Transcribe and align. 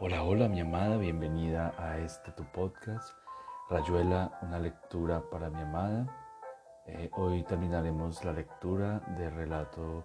Hola, 0.00 0.22
hola 0.22 0.46
mi 0.46 0.60
amada, 0.60 0.96
bienvenida 0.96 1.74
a 1.76 1.98
este 1.98 2.30
tu 2.30 2.44
podcast, 2.52 3.18
Rayuela, 3.68 4.38
una 4.42 4.60
lectura 4.60 5.20
para 5.28 5.50
mi 5.50 5.60
amada. 5.60 6.06
Eh, 6.86 7.10
hoy 7.16 7.42
terminaremos 7.42 8.24
la 8.24 8.32
lectura 8.32 9.00
del 9.18 9.34
relato 9.34 10.04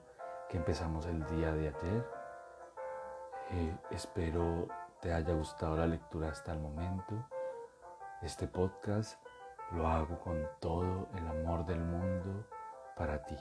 que 0.50 0.58
empezamos 0.58 1.06
el 1.06 1.24
día 1.28 1.52
de 1.54 1.68
ayer. 1.68 2.08
Eh, 3.52 3.78
espero 3.92 4.68
te 5.00 5.14
haya 5.14 5.36
gustado 5.36 5.78
la 5.78 5.86
lectura 5.86 6.30
hasta 6.30 6.54
el 6.54 6.60
momento. 6.60 7.14
Este 8.24 8.48
podcast 8.48 9.24
lo 9.74 9.88
hago 9.88 10.20
con 10.22 10.44
todo 10.60 11.08
el 11.14 11.28
amor 11.28 11.68
del 11.68 11.82
mundo 11.82 12.48
para 12.98 13.24
ti. 13.26 13.38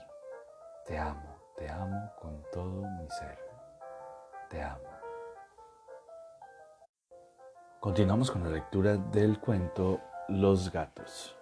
Te 0.85 0.99
amo, 0.99 1.35
te 1.57 1.67
amo 1.71 2.13
con 2.21 2.45
todo 2.53 2.83
mi 3.01 3.09
ser. 3.09 3.39
Te 4.51 4.63
amo. 4.63 4.92
Continuamos 7.83 8.31
con 8.31 8.45
la 8.45 8.51
lectura 8.51 8.97
del 8.97 9.41
cuento 9.41 9.99
Los 10.29 10.71
gatos. 10.71 11.37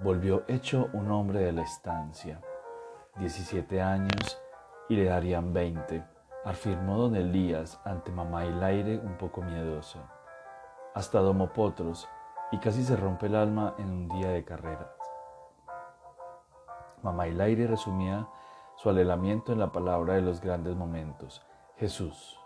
Volvió 0.00 0.42
hecho 0.48 0.88
un 0.92 1.08
hombre 1.12 1.38
de 1.38 1.52
la 1.52 1.62
estancia, 1.62 2.40
17 3.18 3.80
años 3.80 4.42
y 4.88 4.96
le 4.96 5.04
darían 5.04 5.52
20, 5.52 6.04
afirmó 6.44 6.98
don 6.98 7.14
Elías 7.14 7.80
ante 7.84 8.10
mamá 8.10 8.44
y 8.44 8.64
aire 8.64 8.98
un 8.98 9.16
poco 9.16 9.40
miedoso. 9.40 10.00
Hasta 10.96 11.20
domó 11.20 11.52
potros 11.52 12.08
y 12.50 12.58
casi 12.58 12.82
se 12.82 12.96
rompe 12.96 13.26
el 13.26 13.36
alma 13.36 13.76
en 13.78 13.88
un 13.88 14.08
día 14.08 14.30
de 14.30 14.44
carreras. 14.44 14.90
Mamá 17.04 17.28
y 17.28 17.40
aire 17.40 17.68
resumía 17.68 18.26
su 18.74 18.90
alelamiento 18.90 19.52
en 19.52 19.60
la 19.60 19.70
palabra 19.70 20.14
de 20.14 20.22
los 20.22 20.40
grandes 20.40 20.74
momentos, 20.74 21.40
Jesús. 21.76 22.41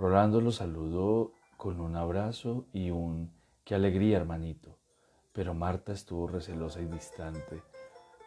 Rolando 0.00 0.40
lo 0.40 0.50
saludó 0.50 1.32
con 1.58 1.78
un 1.78 1.94
abrazo 1.94 2.64
y 2.72 2.90
un 2.90 3.30
qué 3.66 3.74
alegría, 3.74 4.16
hermanito. 4.16 4.78
Pero 5.34 5.52
Marta 5.52 5.92
estuvo 5.92 6.26
recelosa 6.26 6.80
y 6.80 6.86
distante, 6.86 7.62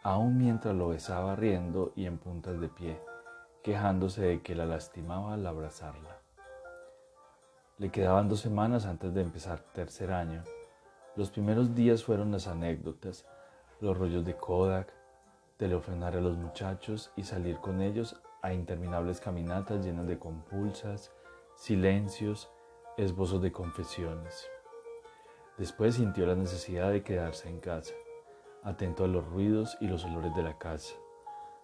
aun 0.03 0.37
mientras 0.37 0.75
lo 0.75 0.89
besaba 0.89 1.35
riendo 1.35 1.91
y 1.95 2.05
en 2.05 2.19
puntas 2.19 2.61
de 2.61 2.67
pie, 2.69 3.01
quejándose 3.63 4.21
de 4.21 4.41
que 4.43 4.53
la 4.53 4.67
lastimaba 4.67 5.33
al 5.33 5.47
abrazarla. 5.47 6.19
Le 7.79 7.89
quedaban 7.89 8.29
dos 8.29 8.41
semanas 8.41 8.85
antes 8.85 9.11
de 9.11 9.21
empezar 9.21 9.61
tercer 9.73 10.11
año. 10.11 10.43
Los 11.15 11.31
primeros 11.31 11.73
días 11.73 12.03
fueron 12.03 12.31
las 12.31 12.45
anécdotas, 12.45 13.25
los 13.81 13.97
rollos 13.97 14.23
de 14.23 14.35
Kodak, 14.35 14.93
telefonar 15.57 16.15
a 16.15 16.21
los 16.21 16.37
muchachos 16.37 17.11
y 17.15 17.23
salir 17.23 17.57
con 17.57 17.81
ellos 17.81 18.21
a 18.43 18.53
interminables 18.53 19.19
caminatas 19.19 19.83
llenas 19.83 20.05
de 20.05 20.19
compulsas, 20.19 21.11
silencios, 21.55 22.51
esbozos 22.97 23.41
de 23.41 23.51
confesiones. 23.51 24.49
Después 25.57 25.95
sintió 25.95 26.25
la 26.25 26.35
necesidad 26.35 26.91
de 26.91 27.03
quedarse 27.03 27.47
en 27.47 27.59
casa, 27.59 27.93
atento 28.63 29.03
a 29.03 29.07
los 29.07 29.25
ruidos 29.25 29.77
y 29.79 29.87
los 29.87 30.03
olores 30.03 30.35
de 30.35 30.43
la 30.43 30.57
casa, 30.57 30.95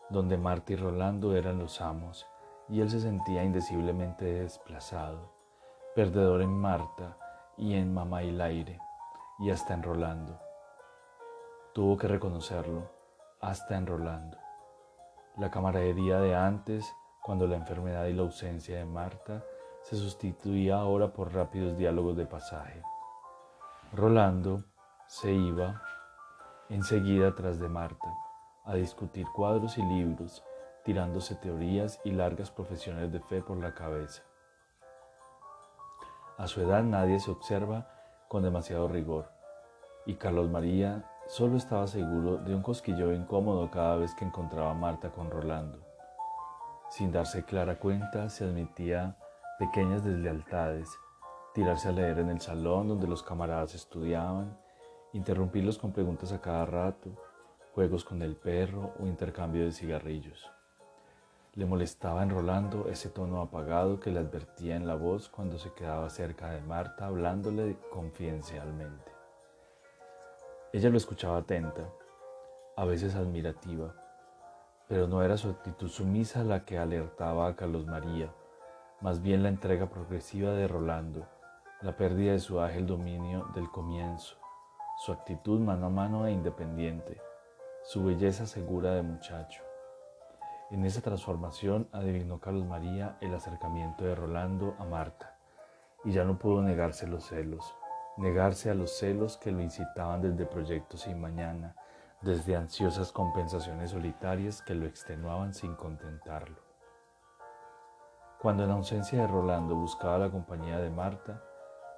donde 0.09 0.37
Marta 0.37 0.73
y 0.73 0.75
Rolando 0.75 1.35
eran 1.35 1.59
los 1.59 1.81
amos, 1.81 2.27
y 2.69 2.81
él 2.81 2.89
se 2.89 2.99
sentía 2.99 3.43
indeciblemente 3.43 4.25
desplazado, 4.25 5.31
perdedor 5.95 6.41
en 6.41 6.51
Marta 6.51 7.17
y 7.57 7.73
en 7.73 7.93
mamá 7.93 8.23
y 8.23 8.29
el 8.29 8.41
aire, 8.41 8.79
y 9.39 9.49
hasta 9.49 9.73
en 9.73 9.83
Rolando. 9.83 10.39
Tuvo 11.73 11.97
que 11.97 12.07
reconocerlo, 12.07 12.91
hasta 13.41 13.75
en 13.75 13.87
Rolando. 13.87 14.37
La 15.37 15.49
camaradería 15.49 16.19
de 16.19 16.35
antes, 16.35 16.93
cuando 17.23 17.47
la 17.47 17.55
enfermedad 17.55 18.05
y 18.05 18.13
la 18.13 18.23
ausencia 18.23 18.77
de 18.77 18.85
Marta 18.85 19.43
se 19.89 19.95
sustituía 19.95 20.75
ahora 20.75 21.13
por 21.13 21.33
rápidos 21.33 21.75
diálogos 21.75 22.15
de 22.15 22.27
pasaje. 22.27 22.83
Rolando 23.91 24.63
se 25.07 25.31
iba 25.31 25.81
enseguida 26.69 27.33
tras 27.33 27.59
de 27.59 27.69
Marta 27.69 28.07
a 28.65 28.75
discutir 28.75 29.25
cuadros 29.35 29.79
y 29.79 29.81
libros, 29.81 30.43
tirándose 30.85 31.33
teorías 31.33 31.99
y 32.03 32.11
largas 32.11 32.51
profesiones 32.51 33.11
de 33.11 33.19
fe 33.19 33.41
por 33.41 33.57
la 33.57 33.73
cabeza. 33.73 34.21
A 36.37 36.45
su 36.45 36.61
edad 36.61 36.83
nadie 36.83 37.19
se 37.19 37.31
observa 37.31 37.89
con 38.27 38.43
demasiado 38.43 38.87
rigor, 38.89 39.31
y 40.05 40.17
Carlos 40.17 40.51
María 40.51 41.03
solo 41.25 41.57
estaba 41.57 41.87
seguro 41.87 42.37
de 42.37 42.53
un 42.53 42.61
cosquilleo 42.61 43.11
incómodo 43.11 43.71
cada 43.71 43.95
vez 43.95 44.13
que 44.13 44.25
encontraba 44.25 44.69
a 44.69 44.75
Marta 44.75 45.09
con 45.09 45.31
Rolando. 45.31 45.79
Sin 46.91 47.11
darse 47.11 47.43
clara 47.43 47.79
cuenta, 47.79 48.29
se 48.29 48.43
admitía 48.43 49.17
pequeñas 49.59 50.05
deslealtades, 50.05 50.97
tirarse 51.53 51.89
a 51.89 51.91
leer 51.91 52.19
en 52.19 52.29
el 52.29 52.39
salón 52.39 52.87
donde 52.87 53.07
los 53.07 53.21
camaradas 53.21 53.75
estudiaban, 53.75 54.57
interrumpirlos 55.11 55.77
con 55.77 55.91
preguntas 55.91 56.31
a 56.31 56.39
cada 56.39 56.65
rato, 56.65 57.09
juegos 57.75 58.05
con 58.05 58.21
el 58.21 58.37
perro 58.37 58.93
o 59.01 59.05
intercambio 59.05 59.65
de 59.65 59.73
cigarrillos. 59.73 60.49
Le 61.55 61.65
molestaba 61.65 62.23
en 62.23 62.29
Rolando 62.29 62.87
ese 62.87 63.09
tono 63.09 63.41
apagado 63.41 63.99
que 63.99 64.11
le 64.11 64.19
advertía 64.19 64.77
en 64.77 64.87
la 64.87 64.95
voz 64.95 65.27
cuando 65.27 65.57
se 65.57 65.73
quedaba 65.73 66.09
cerca 66.09 66.51
de 66.51 66.61
Marta 66.61 67.07
hablándole 67.07 67.77
confidencialmente. 67.91 69.11
Ella 70.71 70.89
lo 70.89 70.95
escuchaba 70.95 71.39
atenta, 71.39 71.89
a 72.77 72.85
veces 72.85 73.13
admirativa, 73.13 73.93
pero 74.87 75.05
no 75.07 75.21
era 75.21 75.35
su 75.35 75.49
actitud 75.49 75.89
sumisa 75.89 76.45
la 76.45 76.63
que 76.63 76.77
alertaba 76.77 77.47
a 77.47 77.55
Carlos 77.57 77.85
María, 77.85 78.31
más 79.01 79.21
bien 79.21 79.43
la 79.43 79.49
entrega 79.49 79.89
progresiva 79.89 80.51
de 80.51 80.67
Rolando, 80.67 81.25
la 81.81 81.95
pérdida 81.95 82.33
de 82.33 82.39
su 82.39 82.59
ágil 82.59 82.85
dominio 82.85 83.45
del 83.55 83.69
comienzo, 83.71 84.35
su 84.97 85.13
actitud 85.13 85.61
mano 85.61 85.85
a 85.85 85.89
mano 85.89 86.27
e 86.27 86.31
independiente, 86.31 87.21
su 87.83 88.03
belleza 88.03 88.45
segura 88.45 88.93
de 88.95 89.01
muchacho. 89.01 89.63
En 90.71 90.83
esa 90.83 90.99
transformación 91.01 91.87
adivinó 91.93 92.39
Carlos 92.39 92.65
María 92.65 93.17
el 93.21 93.33
acercamiento 93.33 94.03
de 94.03 94.15
Rolando 94.15 94.75
a 94.79 94.83
Marta, 94.83 95.37
y 96.03 96.11
ya 96.11 96.25
no 96.25 96.37
pudo 96.37 96.61
negarse 96.61 97.07
los 97.07 97.23
celos, 97.23 97.73
negarse 98.17 98.69
a 98.69 98.75
los 98.75 98.97
celos 98.97 99.37
que 99.37 99.51
lo 99.51 99.61
incitaban 99.61 100.21
desde 100.21 100.45
proyectos 100.45 101.01
sin 101.01 101.21
mañana, 101.21 101.73
desde 102.21 102.57
ansiosas 102.57 103.13
compensaciones 103.13 103.91
solitarias 103.91 104.61
que 104.61 104.75
lo 104.75 104.85
extenuaban 104.85 105.53
sin 105.53 105.75
contentarlo. 105.75 106.68
Cuando 108.41 108.63
en 108.63 108.71
ausencia 108.71 109.19
de 109.19 109.27
Rolando 109.27 109.75
buscaba 109.75 110.17
la 110.17 110.31
compañía 110.31 110.79
de 110.79 110.89
Marta, 110.89 111.43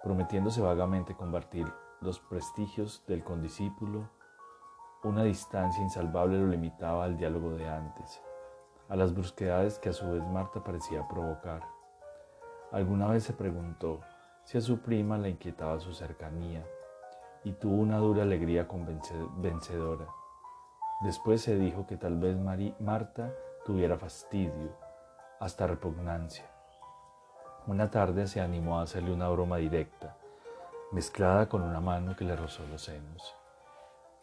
prometiéndose 0.01 0.59
vagamente 0.59 1.13
compartir 1.13 1.71
los 1.99 2.19
prestigios 2.19 3.03
del 3.05 3.23
condiscípulo, 3.23 4.09
una 5.03 5.23
distancia 5.23 5.83
insalvable 5.83 6.39
lo 6.39 6.47
limitaba 6.47 7.03
al 7.03 7.15
diálogo 7.15 7.51
de 7.51 7.69
antes, 7.69 8.23
a 8.89 8.95
las 8.95 9.13
brusquedades 9.13 9.77
que 9.77 9.89
a 9.89 9.93
su 9.93 10.09
vez 10.09 10.25
Marta 10.29 10.63
parecía 10.63 11.07
provocar. 11.07 11.61
Alguna 12.71 13.05
vez 13.09 13.23
se 13.23 13.33
preguntó 13.33 13.99
si 14.43 14.57
a 14.57 14.61
su 14.61 14.79
prima 14.79 15.19
le 15.19 15.29
inquietaba 15.29 15.79
su 15.79 15.93
cercanía 15.93 16.65
y 17.43 17.51
tuvo 17.51 17.75
una 17.75 17.97
dura 17.99 18.23
alegría 18.23 18.67
vencedora. 19.37 20.07
Después 21.01 21.43
se 21.43 21.55
dijo 21.55 21.85
que 21.85 21.97
tal 21.97 22.17
vez 22.17 22.35
Marta 22.79 23.31
tuviera 23.63 23.95
fastidio 23.99 24.90
hasta 25.41 25.65
repugnancia. 25.65 26.45
Una 27.65 27.89
tarde 27.89 28.27
se 28.27 28.41
animó 28.41 28.77
a 28.77 28.83
hacerle 28.83 29.11
una 29.11 29.27
broma 29.27 29.57
directa, 29.57 30.15
mezclada 30.91 31.49
con 31.49 31.63
una 31.63 31.79
mano 31.79 32.15
que 32.15 32.23
le 32.23 32.35
rozó 32.35 32.63
los 32.67 32.83
senos. 32.83 33.35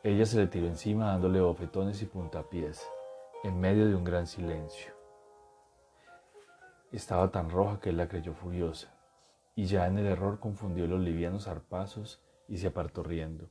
Ella 0.05 0.25
se 0.27 0.37
le 0.37 0.47
tiró 0.47 0.69
encima 0.69 1.07
dándole 1.07 1.41
bofetones 1.41 2.01
y 2.03 2.07
puntapiés, 2.07 2.89
en 3.43 3.59
medio 3.59 3.89
de 3.89 3.97
un 3.97 4.05
gran 4.05 4.28
silencio. 4.28 4.93
Estaba 6.93 7.33
tan 7.33 7.51
roja 7.51 7.81
que 7.81 7.91
él 7.91 7.97
la 7.97 8.07
creyó 8.07 8.33
furiosa, 8.33 8.95
y 9.57 9.65
ya 9.65 9.89
en 9.89 9.98
el 9.98 10.07
error 10.07 10.39
confundió 10.39 10.87
los 10.87 11.01
livianos 11.01 11.48
arpazos 11.48 12.22
y 12.47 12.59
se 12.59 12.69
apartó 12.69 13.03
riendo, 13.03 13.48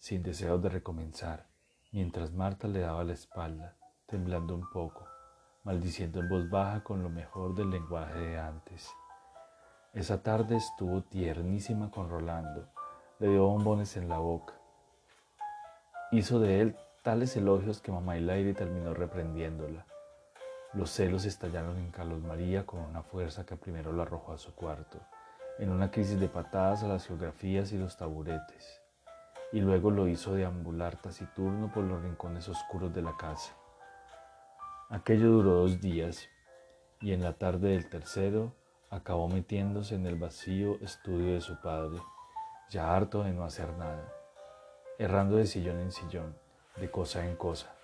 sin 0.00 0.24
deseos 0.24 0.60
de 0.60 0.68
recomenzar, 0.68 1.46
mientras 1.92 2.32
Marta 2.32 2.66
le 2.66 2.80
daba 2.80 3.04
la 3.04 3.12
espalda, 3.12 3.76
temblando 4.06 4.56
un 4.56 4.68
poco 4.68 5.05
maldiciendo 5.66 6.20
en 6.20 6.28
voz 6.28 6.48
baja 6.48 6.84
con 6.84 7.02
lo 7.02 7.10
mejor 7.10 7.56
del 7.56 7.70
lenguaje 7.70 8.16
de 8.20 8.38
antes. 8.38 8.88
Esa 9.94 10.22
tarde 10.22 10.54
estuvo 10.54 11.02
tiernísima 11.02 11.90
con 11.90 12.08
Rolando, 12.08 12.68
le 13.18 13.30
dio 13.30 13.48
bombones 13.48 13.96
en 13.96 14.08
la 14.08 14.18
boca. 14.18 14.54
Hizo 16.12 16.38
de 16.38 16.60
él 16.60 16.76
tales 17.02 17.36
elogios 17.36 17.80
que 17.80 17.90
mamá 17.90 18.16
Ilaire 18.16 18.54
terminó 18.54 18.94
reprendiéndola. 18.94 19.84
Los 20.72 20.90
celos 20.90 21.24
estallaron 21.24 21.78
en 21.78 21.90
Carlos 21.90 22.22
María 22.22 22.64
con 22.64 22.78
una 22.78 23.02
fuerza 23.02 23.44
que 23.44 23.56
primero 23.56 23.90
lo 23.90 24.02
arrojó 24.02 24.34
a 24.34 24.38
su 24.38 24.54
cuarto, 24.54 25.00
en 25.58 25.70
una 25.70 25.90
crisis 25.90 26.20
de 26.20 26.28
patadas 26.28 26.84
a 26.84 26.88
las 26.88 27.08
geografías 27.08 27.72
y 27.72 27.78
los 27.78 27.96
taburetes, 27.96 28.82
y 29.50 29.60
luego 29.60 29.90
lo 29.90 30.06
hizo 30.06 30.32
deambular 30.32 30.94
taciturno 30.94 31.72
por 31.72 31.82
los 31.82 32.00
rincones 32.04 32.48
oscuros 32.48 32.94
de 32.94 33.02
la 33.02 33.16
casa. 33.16 33.52
Aquello 34.88 35.32
duró 35.32 35.54
dos 35.54 35.80
días 35.80 36.28
y 37.00 37.12
en 37.12 37.24
la 37.24 37.32
tarde 37.32 37.70
del 37.70 37.88
tercero 37.88 38.54
acabó 38.88 39.28
metiéndose 39.28 39.96
en 39.96 40.06
el 40.06 40.14
vacío 40.14 40.78
estudio 40.80 41.34
de 41.34 41.40
su 41.40 41.60
padre, 41.60 42.00
ya 42.70 42.94
harto 42.94 43.24
de 43.24 43.32
no 43.32 43.44
hacer 43.44 43.68
nada, 43.72 44.12
errando 44.96 45.38
de 45.38 45.46
sillón 45.46 45.80
en 45.80 45.90
sillón, 45.90 46.36
de 46.76 46.88
cosa 46.88 47.26
en 47.26 47.34
cosa, 47.34 47.74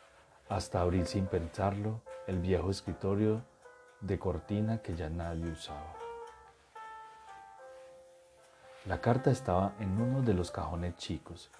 hasta 0.48 0.80
abrir 0.80 1.06
sin 1.06 1.26
pensarlo 1.26 2.02
el 2.28 2.38
viejo 2.38 2.70
escritorio 2.70 3.42
de 4.00 4.20
cortina 4.20 4.80
que 4.80 4.94
ya 4.94 5.10
nadie 5.10 5.50
usaba. 5.50 5.96
La 8.86 9.00
carta 9.00 9.32
estaba 9.32 9.74
en 9.80 10.00
uno 10.00 10.22
de 10.22 10.34
los 10.34 10.52
cajones 10.52 10.94
chicos, 10.98 11.50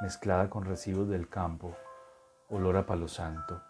mezclada 0.00 0.48
con 0.48 0.64
recibos 0.64 1.08
del 1.08 1.28
campo, 1.28 1.76
olor 2.50 2.76
a 2.76 2.86
palo 2.86 3.08
santo, 3.08 3.60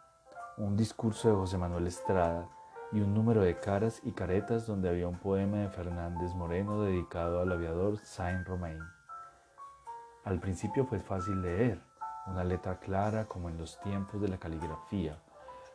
un 0.59 0.75
discurso 0.75 1.29
de 1.29 1.35
José 1.35 1.59
Manuel 1.59 1.87
Estrada 1.87 2.49
y 2.91 3.01
un 3.01 3.13
número 3.13 3.43
de 3.43 3.61
caras 3.61 4.01
y 4.05 4.13
caretas 4.13 4.67
donde 4.67 4.89
había 4.89 5.07
un 5.07 5.19
poema 5.19 5.59
de 5.59 5.69
Fernández 5.69 6.35
Moreno 6.35 6.83
dedicado 6.83 7.41
al 7.41 7.53
aviador 7.53 7.99
Saint-Romain. 7.99 8.81
Al 10.25 10.41
principio 10.41 10.87
fue 10.87 10.99
fácil 10.99 11.43
leer, 11.43 11.83
una 12.27 12.43
letra 12.43 12.79
clara 12.79 13.27
como 13.27 13.51
en 13.51 13.59
los 13.59 13.79
tiempos 13.81 14.23
de 14.23 14.29
la 14.29 14.39
caligrafía, 14.39 15.19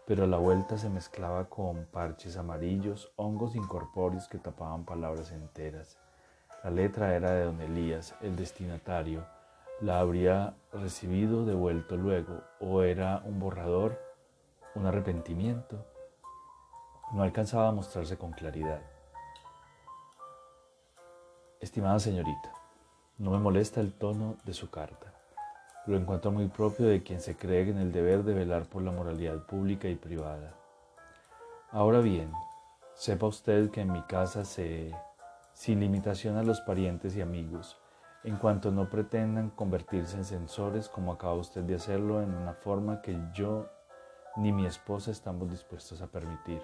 pero 0.07 0.23
a 0.23 0.27
la 0.27 0.37
vuelta 0.37 0.79
se 0.79 0.89
mezclaba 0.89 1.45
con 1.45 1.85
parches 1.85 2.35
amarillos, 2.35 3.11
hongos 3.17 3.55
incorpóreos 3.55 4.27
que 4.27 4.39
tapaban 4.39 4.83
palabras 4.83 5.31
enteras. 5.31 5.99
La 6.63 6.71
letra 6.71 7.15
era 7.15 7.31
de 7.31 7.45
don 7.45 7.61
Elías, 7.61 8.15
el 8.21 8.35
destinatario. 8.35 9.25
La 9.79 9.99
habría 9.99 10.55
recibido 10.73 11.45
devuelto 11.45 11.97
luego, 11.97 12.41
o 12.59 12.81
era 12.81 13.21
un 13.25 13.39
borrador, 13.39 14.10
un 14.75 14.85
arrepentimiento. 14.85 15.85
No 17.13 17.23
alcanzaba 17.23 17.67
a 17.67 17.71
mostrarse 17.71 18.17
con 18.17 18.31
claridad. 18.31 18.81
Estimada 21.59 21.99
señorita, 21.99 22.51
no 23.17 23.31
me 23.31 23.39
molesta 23.39 23.81
el 23.81 23.93
tono 23.93 24.37
de 24.45 24.53
su 24.53 24.69
carta. 24.69 25.13
Lo 25.85 25.97
encuentro 25.97 26.31
muy 26.31 26.47
propio 26.47 26.87
de 26.87 27.03
quien 27.03 27.21
se 27.21 27.35
cree 27.35 27.69
en 27.69 27.77
el 27.77 27.91
deber 27.91 28.23
de 28.23 28.33
velar 28.33 28.65
por 28.65 28.81
la 28.81 28.91
moralidad 28.91 29.45
pública 29.45 29.87
y 29.87 29.95
privada. 29.95 30.55
Ahora 31.71 31.99
bien, 31.99 32.31
sepa 32.93 33.27
usted 33.27 33.71
que 33.71 33.81
en 33.81 33.91
mi 33.91 34.01
casa 34.03 34.45
se, 34.45 34.91
sin 35.53 35.79
limitación 35.79 36.37
a 36.37 36.43
los 36.43 36.61
parientes 36.61 37.15
y 37.15 37.21
amigos, 37.21 37.77
en 38.23 38.37
cuanto 38.37 38.71
no 38.71 38.89
pretendan 38.89 39.49
convertirse 39.49 40.17
en 40.17 40.25
censores 40.25 40.87
como 40.87 41.13
acaba 41.13 41.33
usted 41.33 41.63
de 41.63 41.75
hacerlo 41.75 42.21
en 42.21 42.33
una 42.33 42.53
forma 42.53 43.01
que 43.01 43.19
yo 43.33 43.67
ni 44.37 44.51
mi 44.51 44.65
esposa 44.65 45.11
estamos 45.11 45.49
dispuestos 45.49 46.01
a 46.01 46.07
permitir. 46.07 46.61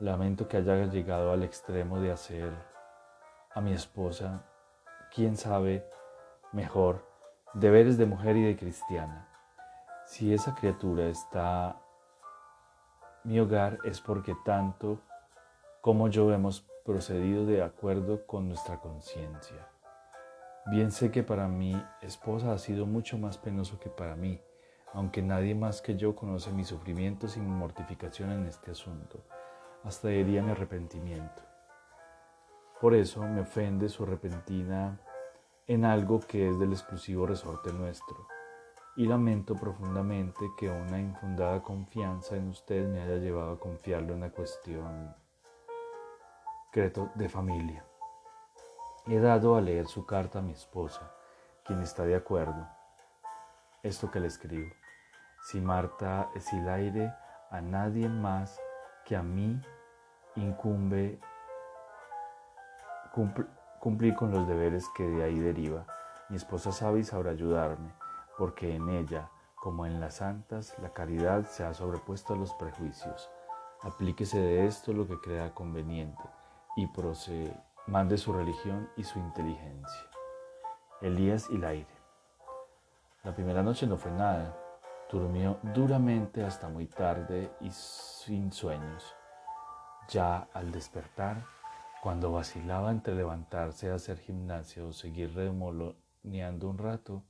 Lamento 0.00 0.48
que 0.48 0.56
haya 0.56 0.86
llegado 0.86 1.32
al 1.32 1.42
extremo 1.42 2.00
de 2.00 2.10
hacer 2.10 2.52
a 3.52 3.60
mi 3.60 3.72
esposa, 3.72 4.44
quién 5.14 5.36
sabe, 5.36 5.88
mejor 6.52 7.04
deberes 7.54 7.98
de 7.98 8.06
mujer 8.06 8.36
y 8.36 8.44
de 8.44 8.56
cristiana. 8.56 9.28
Si 10.06 10.32
esa 10.32 10.54
criatura 10.54 11.06
está 11.06 11.76
mi 13.22 13.38
hogar 13.38 13.78
es 13.84 14.00
porque 14.00 14.34
tanto 14.44 14.98
como 15.82 16.08
yo 16.08 16.32
hemos 16.32 16.62
procedido 16.84 17.44
de 17.44 17.62
acuerdo 17.62 18.26
con 18.26 18.48
nuestra 18.48 18.80
conciencia. 18.80 19.68
Bien 20.66 20.90
sé 20.90 21.10
que 21.10 21.22
para 21.22 21.48
mi 21.48 21.80
esposa 22.00 22.52
ha 22.52 22.58
sido 22.58 22.86
mucho 22.86 23.18
más 23.18 23.38
penoso 23.38 23.78
que 23.78 23.90
para 23.90 24.16
mí, 24.16 24.40
aunque 24.92 25.22
nadie 25.22 25.54
más 25.54 25.82
que 25.82 25.96
yo 25.96 26.14
conoce 26.14 26.52
mis 26.52 26.68
sufrimientos 26.68 27.36
y 27.36 27.40
mi 27.40 27.50
mortificación 27.50 28.32
en 28.32 28.46
este 28.46 28.72
asunto, 28.72 29.24
hasta 29.84 30.08
diría 30.08 30.42
mi 30.42 30.50
arrepentimiento. 30.50 31.42
Por 32.80 32.94
eso 32.94 33.22
me 33.22 33.42
ofende 33.42 33.88
su 33.88 34.06
repentina 34.06 34.98
en 35.66 35.84
algo 35.84 36.20
que 36.20 36.48
es 36.48 36.58
del 36.58 36.72
exclusivo 36.72 37.26
resorte 37.26 37.72
nuestro. 37.72 38.26
Y 38.96 39.06
lamento 39.06 39.54
profundamente 39.54 40.44
que 40.58 40.68
una 40.68 40.98
infundada 40.98 41.62
confianza 41.62 42.36
en 42.36 42.48
usted 42.48 42.88
me 42.88 43.00
haya 43.00 43.16
llevado 43.16 43.52
a 43.52 43.60
confiarle 43.60 44.12
una 44.12 44.30
cuestión 44.30 45.14
de 47.14 47.28
familia. 47.28 47.84
He 49.06 49.18
dado 49.18 49.56
a 49.56 49.60
leer 49.60 49.86
su 49.86 50.06
carta 50.06 50.38
a 50.38 50.42
mi 50.42 50.52
esposa, 50.52 51.12
quien 51.64 51.80
está 51.80 52.04
de 52.04 52.14
acuerdo. 52.14 52.66
Esto 53.82 54.10
que 54.10 54.20
le 54.20 54.28
escribo. 54.28 54.79
Si 55.42 55.60
Marta 55.60 56.28
es 56.34 56.52
el 56.52 56.68
aire, 56.68 57.14
a 57.50 57.60
nadie 57.60 58.08
más 58.08 58.60
que 59.04 59.16
a 59.16 59.22
mí 59.22 59.60
incumbe 60.36 61.18
cumplir 63.80 64.14
con 64.14 64.30
los 64.30 64.46
deberes 64.46 64.88
que 64.96 65.02
de 65.02 65.24
ahí 65.24 65.38
deriva. 65.38 65.86
Mi 66.28 66.36
esposa 66.36 66.70
sabe 66.70 67.00
y 67.00 67.04
sabrá 67.04 67.30
ayudarme, 67.32 67.92
porque 68.38 68.76
en 68.76 68.88
ella, 68.90 69.30
como 69.56 69.86
en 69.86 69.98
las 69.98 70.16
santas, 70.16 70.76
la 70.78 70.92
caridad 70.92 71.44
se 71.46 71.64
ha 71.64 71.74
sobrepuesto 71.74 72.34
a 72.34 72.36
los 72.36 72.54
prejuicios. 72.54 73.30
Aplíquese 73.82 74.38
de 74.38 74.66
esto 74.66 74.92
lo 74.92 75.08
que 75.08 75.18
crea 75.20 75.54
conveniente 75.54 76.22
y 76.76 76.88
mande 77.86 78.18
su 78.18 78.32
religión 78.32 78.88
y 78.96 79.04
su 79.04 79.18
inteligencia. 79.18 80.02
Elías 81.00 81.48
y 81.50 81.56
el 81.56 81.64
aire. 81.64 82.00
La 83.24 83.34
primera 83.34 83.62
noche 83.62 83.86
no 83.86 83.96
fue 83.96 84.12
nada. 84.12 84.56
Durmió 85.10 85.58
duramente 85.74 86.44
hasta 86.44 86.68
muy 86.68 86.86
tarde 86.86 87.50
y 87.60 87.70
sin 87.70 88.52
sueños. 88.52 89.14
Ya 90.08 90.48
al 90.52 90.70
despertar, 90.70 91.44
cuando 92.02 92.32
vacilaba 92.32 92.90
entre 92.90 93.14
levantarse 93.14 93.90
a 93.90 93.94
hacer 93.94 94.18
gimnasia 94.18 94.84
o 94.84 94.92
seguir 94.92 95.34
remoloneando 95.34 96.70
un 96.70 96.78
rato, 96.78 97.22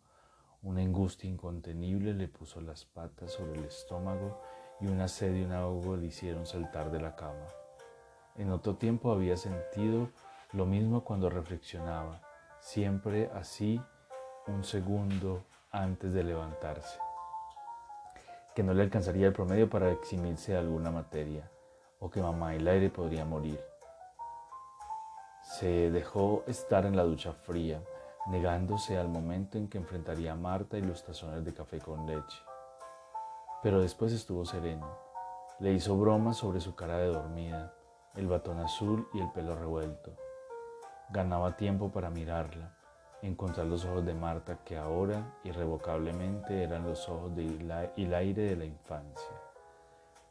una 0.62 0.82
angustia 0.82 1.28
incontenible 1.28 2.12
le 2.12 2.28
puso 2.28 2.60
las 2.60 2.84
patas 2.84 3.32
sobre 3.32 3.58
el 3.58 3.64
estómago 3.64 4.40
y 4.80 4.86
una 4.86 5.08
sed 5.08 5.34
y 5.34 5.42
un 5.42 5.52
ahogo 5.52 5.96
le 5.96 6.06
hicieron 6.06 6.46
saltar 6.46 6.90
de 6.90 7.00
la 7.00 7.16
cama. 7.16 7.46
En 8.36 8.50
otro 8.50 8.76
tiempo 8.76 9.10
había 9.10 9.36
sentido 9.36 10.10
lo 10.52 10.66
mismo 10.66 11.02
cuando 11.02 11.30
reflexionaba, 11.30 12.20
siempre 12.60 13.30
así 13.34 13.80
un 14.46 14.64
segundo 14.64 15.44
antes 15.70 16.12
de 16.12 16.24
levantarse, 16.24 16.98
que 18.54 18.62
no 18.62 18.74
le 18.74 18.82
alcanzaría 18.82 19.28
el 19.28 19.32
promedio 19.32 19.70
para 19.70 19.90
eximirse 19.92 20.52
de 20.52 20.58
alguna 20.58 20.90
materia, 20.90 21.50
o 21.98 22.10
que 22.10 22.20
mamá 22.20 22.54
el 22.54 22.66
aire 22.66 22.90
podría 22.90 23.24
morir. 23.24 23.60
Se 25.42 25.90
dejó 25.90 26.44
estar 26.46 26.86
en 26.86 26.96
la 26.96 27.04
ducha 27.04 27.32
fría, 27.32 27.82
negándose 28.28 28.98
al 28.98 29.08
momento 29.08 29.58
en 29.58 29.68
que 29.68 29.78
enfrentaría 29.78 30.32
a 30.32 30.36
Marta 30.36 30.78
y 30.78 30.82
los 30.82 31.04
tazones 31.04 31.44
de 31.44 31.54
café 31.54 31.78
con 31.78 32.06
leche. 32.06 32.38
Pero 33.62 33.80
después 33.80 34.12
estuvo 34.12 34.44
sereno. 34.44 34.86
Le 35.58 35.72
hizo 35.72 35.96
bromas 35.96 36.38
sobre 36.38 36.60
su 36.60 36.74
cara 36.74 36.98
de 36.98 37.06
dormida, 37.06 37.74
el 38.16 38.26
batón 38.26 38.60
azul 38.60 39.08
y 39.12 39.20
el 39.20 39.30
pelo 39.32 39.54
revuelto. 39.54 40.16
Ganaba 41.10 41.56
tiempo 41.56 41.90
para 41.90 42.10
mirarla, 42.10 42.74
encontrar 43.22 43.66
los 43.66 43.84
ojos 43.84 44.04
de 44.04 44.14
Marta 44.14 44.58
que 44.64 44.76
ahora 44.76 45.38
irrevocablemente 45.44 46.62
eran 46.62 46.84
los 46.84 47.08
ojos 47.08 47.34
del 47.34 47.70
aire 48.14 48.42
de 48.42 48.56
la 48.56 48.64
infancia. 48.64 49.34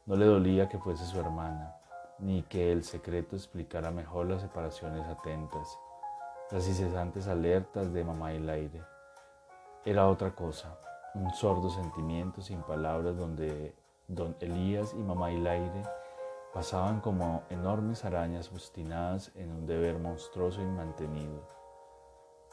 No 0.05 0.15
le 0.15 0.25
dolía 0.25 0.67
que 0.67 0.79
fuese 0.79 1.05
su 1.05 1.19
hermana, 1.19 1.75
ni 2.19 2.41
que 2.43 2.71
el 2.71 2.83
secreto 2.83 3.35
explicara 3.35 3.91
mejor 3.91 4.27
las 4.27 4.41
separaciones 4.41 5.05
atentas, 5.07 5.77
las 6.51 6.67
incesantes 6.67 7.27
alertas 7.27 7.93
de 7.93 8.03
mamá 8.03 8.33
y 8.33 8.37
el 8.37 8.49
aire. 8.49 8.81
Era 9.85 10.07
otra 10.07 10.31
cosa, 10.31 10.77
un 11.13 11.31
sordo 11.33 11.69
sentimiento 11.69 12.41
sin 12.41 12.61
palabras 12.63 13.17
donde 13.17 13.75
don 14.07 14.35
Elías 14.39 14.93
y 14.93 15.03
mamá 15.03 15.31
y 15.31 15.35
el 15.35 15.47
aire 15.47 15.83
pasaban 16.53 16.99
como 16.99 17.43
enormes 17.49 18.03
arañas 18.05 18.51
obstinadas 18.51 19.31
en 19.35 19.51
un 19.51 19.67
deber 19.67 19.99
monstruoso 19.99 20.61
y 20.61 20.65
mantenido, 20.65 21.47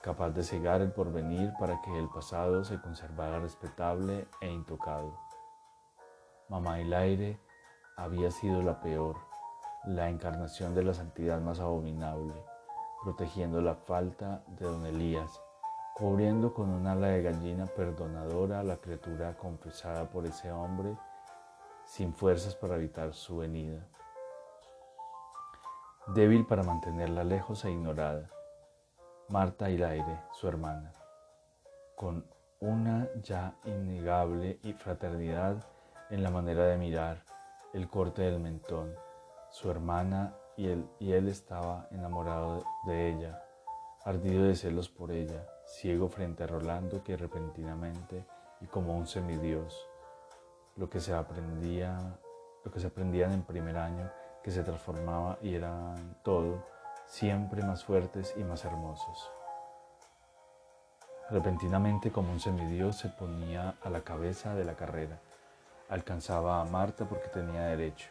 capaz 0.07 0.31
de 0.31 0.45
cegar 0.45 0.83
el 0.83 0.93
porvenir 0.93 1.53
para 1.59 1.83
que 1.83 1.99
el 1.99 2.09
pasado 2.09 2.63
se 2.63 2.81
conservara 2.81 3.41
respetable 3.41 4.29
e 4.41 4.49
intocado. 4.49 5.19
Mamá 6.49 6.79
el 6.79 6.95
aire 6.95 7.41
había 7.97 8.31
sido 8.31 8.63
la 8.63 8.81
peor, 8.81 9.17
la 9.85 10.09
encarnación 10.09 10.77
de 10.77 10.85
la 10.85 10.95
santidad 10.95 11.41
más 11.41 11.59
abominable, 11.59 12.35
protegiendo 13.03 13.61
la 13.61 13.75
falta 13.75 14.45
de 14.47 14.67
don 14.67 14.87
Elías, 14.87 15.43
cubriendo 15.97 16.55
con 16.55 16.71
un 16.71 16.87
ala 16.87 17.09
de 17.09 17.23
gallina 17.25 17.67
perdonadora 17.67 18.61
a 18.61 18.63
la 18.63 18.77
criatura 18.77 19.37
confesada 19.37 20.09
por 20.09 20.25
ese 20.25 20.53
hombre 20.53 20.97
sin 21.85 22.15
fuerzas 22.15 22.55
para 22.55 22.77
evitar 22.77 23.13
su 23.13 23.39
venida. 23.39 23.85
Débil 26.15 26.47
para 26.47 26.63
mantenerla 26.63 27.25
lejos 27.25 27.65
e 27.65 27.73
ignorada, 27.73 28.31
Marta 29.28 29.68
y 29.68 29.83
aire, 29.83 30.23
su 30.33 30.47
hermana, 30.47 30.92
con 31.97 32.25
una 32.61 33.09
ya 33.23 33.56
innegable 33.64 34.61
fraternidad 34.78 35.56
en 36.11 36.23
la 36.23 36.30
manera 36.30 36.66
de 36.66 36.76
mirar, 36.76 37.25
el 37.73 37.88
corte 37.88 38.23
del 38.23 38.38
mentón, 38.38 38.95
su 39.50 39.68
hermana 39.68 40.33
y 40.56 40.68
él, 40.68 40.88
y 41.00 41.11
él 41.11 41.28
estaba 41.28 41.88
enamorado 41.90 42.62
de 42.87 43.09
ella, 43.11 43.42
ardido 44.04 44.45
de 44.45 44.54
celos 44.54 44.88
por 44.88 45.11
ella, 45.11 45.45
ciego 45.64 46.09
frente 46.09 46.45
a 46.45 46.47
Rolando 46.47 47.02
que 47.02 47.16
repentinamente 47.16 48.25
y 48.61 48.66
como 48.66 48.97
un 48.97 49.09
semidios, 49.09 49.88
lo 50.76 50.88
que 50.88 51.00
se 51.00 51.12
aprendía, 51.12 51.99
lo 52.64 52.71
que 52.71 52.78
se 52.78 52.87
aprendían 52.87 53.33
en 53.33 53.42
primer 53.42 53.76
año, 53.76 54.09
que 54.45 54.52
se 54.52 54.62
transformaba 54.62 55.37
y 55.42 55.56
eran 55.56 56.16
todo, 56.23 56.75
siempre 57.07 57.63
más 57.63 57.85
fuertes 57.85 58.35
y 58.37 58.45
más 58.45 58.65
hermosos. 58.65 59.31
Repentinamente 61.31 62.13
como 62.13 62.33
un 62.33 62.41
semidios 62.41 62.97
se 62.97 63.09
ponía 63.09 63.75
a 63.83 63.91
la 63.91 64.03
cabeza 64.03 64.55
de 64.55 64.65
la 64.65 64.75
carrera. 64.75 65.19
Alcanzaba 65.89 66.61
a 66.61 66.65
Marta 66.65 67.05
porque 67.05 67.29
tenía 67.29 67.63
derecho, 67.63 68.09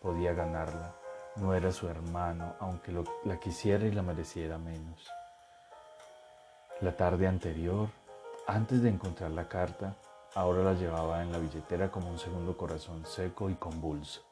podía 0.00 0.32
ganarla. 0.32 0.94
No 1.36 1.54
era 1.54 1.70
su 1.70 1.88
hermano, 1.88 2.54
aunque 2.60 2.92
la 3.24 3.38
quisiera 3.38 3.84
y 3.84 3.92
la 3.92 4.02
mereciera 4.02 4.58
menos. 4.58 5.06
La 6.80 6.96
tarde 6.96 7.26
anterior, 7.26 7.88
antes 8.46 8.82
de 8.82 8.88
encontrar 8.88 9.30
la 9.30 9.48
carta, 9.48 9.94
ahora 10.34 10.62
la 10.62 10.72
llevaba 10.72 11.22
en 11.22 11.32
la 11.32 11.38
billetera 11.38 11.90
como 11.90 12.10
un 12.10 12.18
segundo 12.18 12.56
corazón 12.56 13.06
seco 13.06 13.48
y 13.48 13.54
convulso. 13.54 14.22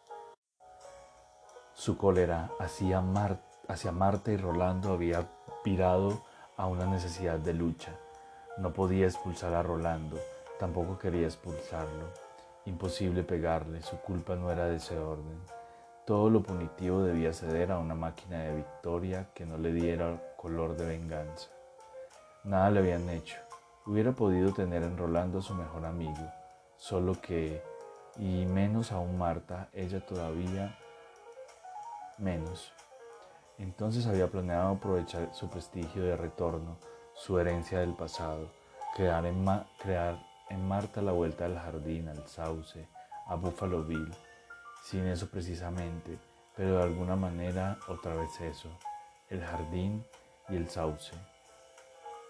Su 1.72 1.96
cólera 1.96 2.50
hacia, 2.58 3.00
hacia 3.68 3.92
Marta 3.92 4.32
y 4.32 4.36
Rolando 4.36 4.92
había 4.92 5.28
virado 5.64 6.22
a 6.56 6.66
una 6.66 6.86
necesidad 6.86 7.38
de 7.38 7.54
lucha 7.54 7.92
no 8.56 8.72
podía 8.72 9.06
expulsar 9.06 9.52
a 9.54 9.62
Rolando, 9.62 10.16
tampoco 10.58 10.98
quería 10.98 11.26
expulsarlo. 11.26 12.06
Imposible 12.66 13.24
pegarle, 13.24 13.82
su 13.82 13.98
culpa 13.98 14.36
no 14.36 14.50
era 14.50 14.66
de 14.66 14.76
ese 14.76 14.96
orden. 14.96 15.40
Todo 16.06 16.30
lo 16.30 16.42
punitivo 16.42 17.02
debía 17.02 17.32
ceder 17.32 17.72
a 17.72 17.78
una 17.78 17.94
máquina 17.94 18.38
de 18.38 18.56
victoria 18.56 19.28
que 19.34 19.44
no 19.44 19.58
le 19.58 19.72
diera 19.72 20.34
color 20.36 20.76
de 20.76 20.86
venganza. 20.86 21.50
Nada 22.44 22.70
le 22.70 22.80
habían 22.80 23.08
hecho. 23.08 23.38
Hubiera 23.86 24.12
podido 24.12 24.52
tener 24.52 24.82
en 24.82 24.96
Rolando 24.96 25.38
a 25.38 25.42
su 25.42 25.54
mejor 25.54 25.84
amigo, 25.84 26.30
solo 26.76 27.20
que, 27.20 27.62
y 28.16 28.46
menos 28.46 28.92
aún 28.92 29.18
Marta, 29.18 29.68
ella 29.72 30.04
todavía 30.06 30.78
menos. 32.18 32.72
Entonces 33.58 34.06
había 34.06 34.30
planeado 34.30 34.74
aprovechar 34.74 35.34
su 35.34 35.48
prestigio 35.48 36.02
de 36.02 36.16
retorno 36.16 36.78
su 37.14 37.38
herencia 37.38 37.78
del 37.78 37.94
pasado, 37.94 38.50
crear 38.94 39.24
en, 39.24 39.44
Marta 40.68 41.00
la 41.00 41.12
vuelta 41.12 41.44
al 41.46 41.58
jardín, 41.58 42.08
al 42.08 42.26
sauce, 42.26 42.86
a 43.26 43.36
Buffalo 43.36 43.84
Bill, 43.84 44.12
sin 44.82 45.06
eso 45.06 45.28
precisamente, 45.28 46.18
pero 46.56 46.78
de 46.78 46.82
alguna 46.82 47.16
manera 47.16 47.78
otra 47.88 48.14
vez 48.14 48.40
eso, 48.40 48.68
el 49.30 49.42
jardín 49.42 50.04
y 50.48 50.56
el 50.56 50.68
sauce, 50.68 51.12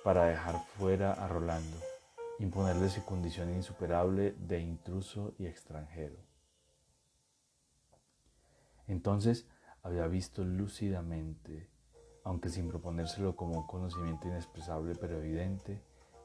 para 0.05 0.27
dejar 0.27 0.61
fuera 0.77 1.13
a 1.13 1.29
Rolando, 1.29 1.79
imponerle 2.39 2.89
su 2.91 3.05
condición 3.05 3.53
insuperable 3.53 4.35
de 4.39 4.61
intruso 4.61 5.35
y 5.39 5.47
extranjero. 5.47 6.17
Entonces 8.87 9.47
había 9.85 10.07
visto 10.09 10.43
lúcidamente 10.45 11.69
aunque 12.25 12.49
sin 12.49 12.69
proponérselo 12.69 13.37
como 13.37 13.59
un 13.59 13.67
conocimiento 13.67 14.27
inexpresable 14.27 14.95
pero 14.99 15.19
evidente, 15.19 15.81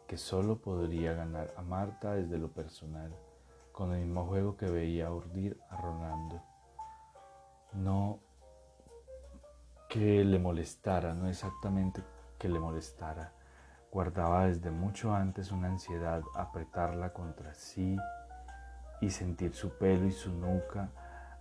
que 0.08 0.18
solo 0.18 0.58
podría 0.58 1.14
ganar 1.14 1.54
a 1.56 1.62
Marta 1.62 2.14
desde 2.14 2.38
lo 2.38 2.50
personal, 2.50 3.14
con 3.72 3.94
el 3.94 4.06
mismo 4.06 4.26
juego 4.26 4.58
que 4.58 4.66
veía 4.66 5.12
urdir 5.12 5.60
a 5.70 5.78
Rolando. 5.78 6.42
No 7.74 8.20
que 9.90 10.24
le 10.24 10.40
molestara, 10.40 11.14
no 11.14 11.28
exactamente 11.28 12.02
que 12.38 12.48
le 12.48 12.60
molestara, 12.60 13.34
guardaba 13.92 14.46
desde 14.46 14.72
mucho 14.72 15.14
antes 15.14 15.52
una 15.52 15.68
ansiedad 15.68 16.22
apretarla 16.36 17.12
contra 17.12 17.54
sí 17.54 17.98
y 19.02 19.10
sentir 19.10 19.54
su 19.54 19.72
pelo 19.78 20.06
y 20.06 20.12
su 20.12 20.32
nuca, 20.32 20.90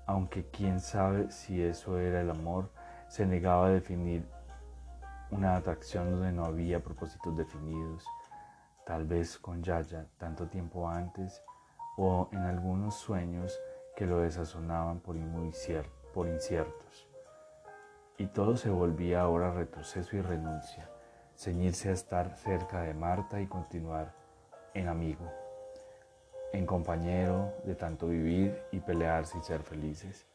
aunque 0.09 0.47
quién 0.47 0.81
sabe 0.81 1.31
si 1.31 1.63
eso 1.63 1.99
era 1.99 2.23
el 2.23 2.31
amor, 2.31 2.71
se 3.09 3.27
negaba 3.27 3.67
a 3.67 3.71
definir 3.71 4.27
una 5.31 5.55
atracción 5.55 6.11
donde 6.11 6.33
no 6.33 6.47
había 6.47 6.83
propósitos 6.83 7.37
definidos, 7.37 8.07
tal 8.87 9.05
vez 9.05 9.39
con 9.39 9.63
Yaya 9.63 10.07
tanto 10.17 10.49
tiempo 10.49 10.89
antes 10.89 11.43
o 11.99 12.31
en 12.33 12.39
algunos 12.39 12.95
sueños 12.95 13.61
que 13.95 14.07
lo 14.07 14.21
desazonaban 14.21 15.01
por, 15.01 15.15
por 16.15 16.27
inciertos. 16.27 17.07
Y 18.17 18.29
todo 18.29 18.57
se 18.57 18.71
volvía 18.71 19.21
ahora 19.21 19.53
retroceso 19.53 20.17
y 20.17 20.23
renuncia, 20.23 20.89
ceñirse 21.37 21.91
a 21.91 21.93
estar 21.93 22.35
cerca 22.35 22.81
de 22.81 22.95
Marta 22.95 23.43
y 23.43 23.47
continuar 23.47 24.15
en 24.73 24.89
amigo, 24.89 25.31
en 26.53 26.67
compañero 26.67 27.53
de 27.65 27.75
tanto 27.75 28.09
vivir 28.09 28.63
y 28.73 28.81
pelearse 28.81 29.39
y 29.39 29.43
ser 29.43 29.63
felices. 29.63 30.27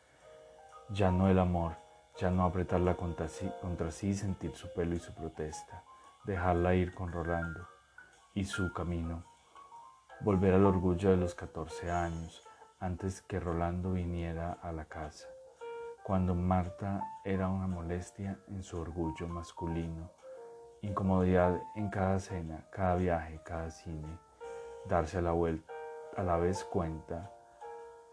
Ya 0.89 1.11
no 1.11 1.29
el 1.29 1.39
amor, 1.39 1.75
ya 2.17 2.29
no 2.29 2.43
apretarla 2.43 2.95
contra 2.95 3.27
sí, 3.27 3.51
contra 3.61 3.91
sí, 3.91 4.13
sentir 4.13 4.55
su 4.55 4.71
pelo 4.73 4.95
y 4.95 4.99
su 4.99 5.13
protesta, 5.13 5.83
dejarla 6.25 6.75
ir 6.75 6.93
con 6.93 7.11
Rolando 7.11 7.67
y 8.33 8.45
su 8.45 8.71
camino, 8.73 9.23
volver 10.21 10.53
al 10.53 10.65
orgullo 10.65 11.09
de 11.09 11.17
los 11.17 11.33
14 11.35 11.89
años, 11.89 12.43
antes 12.79 13.21
que 13.21 13.39
Rolando 13.39 13.93
viniera 13.93 14.53
a 14.61 14.71
la 14.71 14.85
casa, 14.85 15.27
cuando 16.03 16.35
Marta 16.35 17.01
era 17.23 17.47
una 17.47 17.67
molestia 17.67 18.37
en 18.49 18.61
su 18.61 18.79
orgullo 18.79 19.27
masculino, 19.27 20.11
incomodidad 20.81 21.59
en 21.75 21.89
cada 21.89 22.19
cena, 22.19 22.67
cada 22.71 22.95
viaje, 22.95 23.39
cada 23.43 23.71
cine, 23.71 24.19
darse 24.85 25.21
la 25.21 25.31
vuelta, 25.31 25.72
a 26.17 26.23
la 26.23 26.37
vez 26.37 26.63
cuenta 26.63 27.31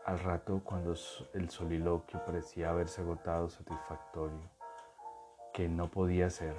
al 0.04 0.19
rato, 0.19 0.61
cuando 0.64 0.95
el 1.35 1.50
soliloquio 1.50 2.25
parecía 2.25 2.71
haberse 2.71 3.02
agotado 3.02 3.49
satisfactorio, 3.50 4.40
que 5.52 5.69
no 5.69 5.90
podía 5.90 6.30
ser, 6.30 6.54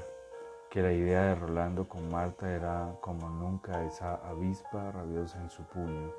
que 0.70 0.82
la 0.82 0.92
idea 0.92 1.24
de 1.24 1.36
Rolando 1.36 1.88
con 1.88 2.10
Marta 2.10 2.50
era 2.50 2.96
como 3.02 3.30
nunca 3.30 3.84
esa 3.84 4.16
avispa 4.28 4.92
rabiosa 4.92 5.42
en 5.42 5.50
su 5.50 5.64
puño, 5.64 6.12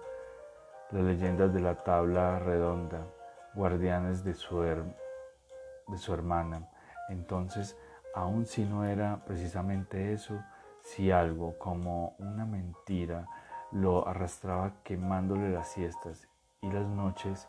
las 0.91 1.03
leyendas 1.05 1.55
de 1.55 1.61
la 1.61 1.83
tabla 1.83 2.39
redonda, 2.39 3.07
guardianes 3.55 4.25
de 4.25 4.35
su, 4.35 4.61
de 4.61 5.99
su 5.99 6.13
hermana. 6.13 6.69
Entonces, 7.09 7.79
aun 8.15 8.45
si 8.45 8.65
no 8.65 8.85
era 8.85 9.25
precisamente 9.25 10.13
eso, 10.13 10.43
si 10.83 11.11
algo 11.11 11.57
como 11.59 12.17
una 12.19 12.45
mentira 12.45 13.27
lo 13.73 14.07
arrastraba 14.07 14.75
quemándole 14.85 15.51
las 15.51 15.73
siestas 15.73 16.29
y 16.61 16.71
las 16.71 16.87
noches 16.87 17.49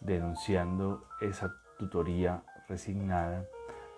denunciando 0.00 1.08
esa 1.20 1.52
tutoría 1.78 2.42
resignada, 2.68 3.46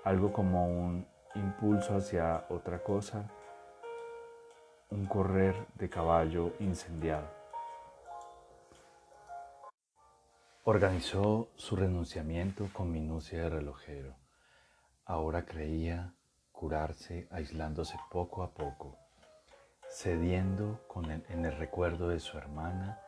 algo 0.05 0.33
como 0.33 0.67
un 0.67 1.07
impulso 1.35 1.97
hacia 1.97 2.47
otra 2.49 2.83
cosa, 2.83 3.31
un 4.91 5.07
correr 5.07 5.67
de 5.75 5.89
caballo 5.89 6.53
incendiado. 6.61 7.29
Organizó 10.65 11.49
su 11.57 11.75
renunciamiento 11.75 12.69
con 12.73 12.93
minucia 12.93 13.43
de 13.43 13.49
relojero. 13.51 14.15
Ahora 15.05 15.45
creía 15.45 16.15
curarse 16.53 17.27
aislándose 17.31 17.99
poco 18.11 18.43
a 18.43 18.51
poco, 18.51 18.97
cediendo 19.91 20.81
con 20.87 21.11
en 21.11 21.45
el 21.45 21.57
recuerdo 21.57 22.09
de 22.09 22.21
su 22.21 22.39
hermana 22.39 23.01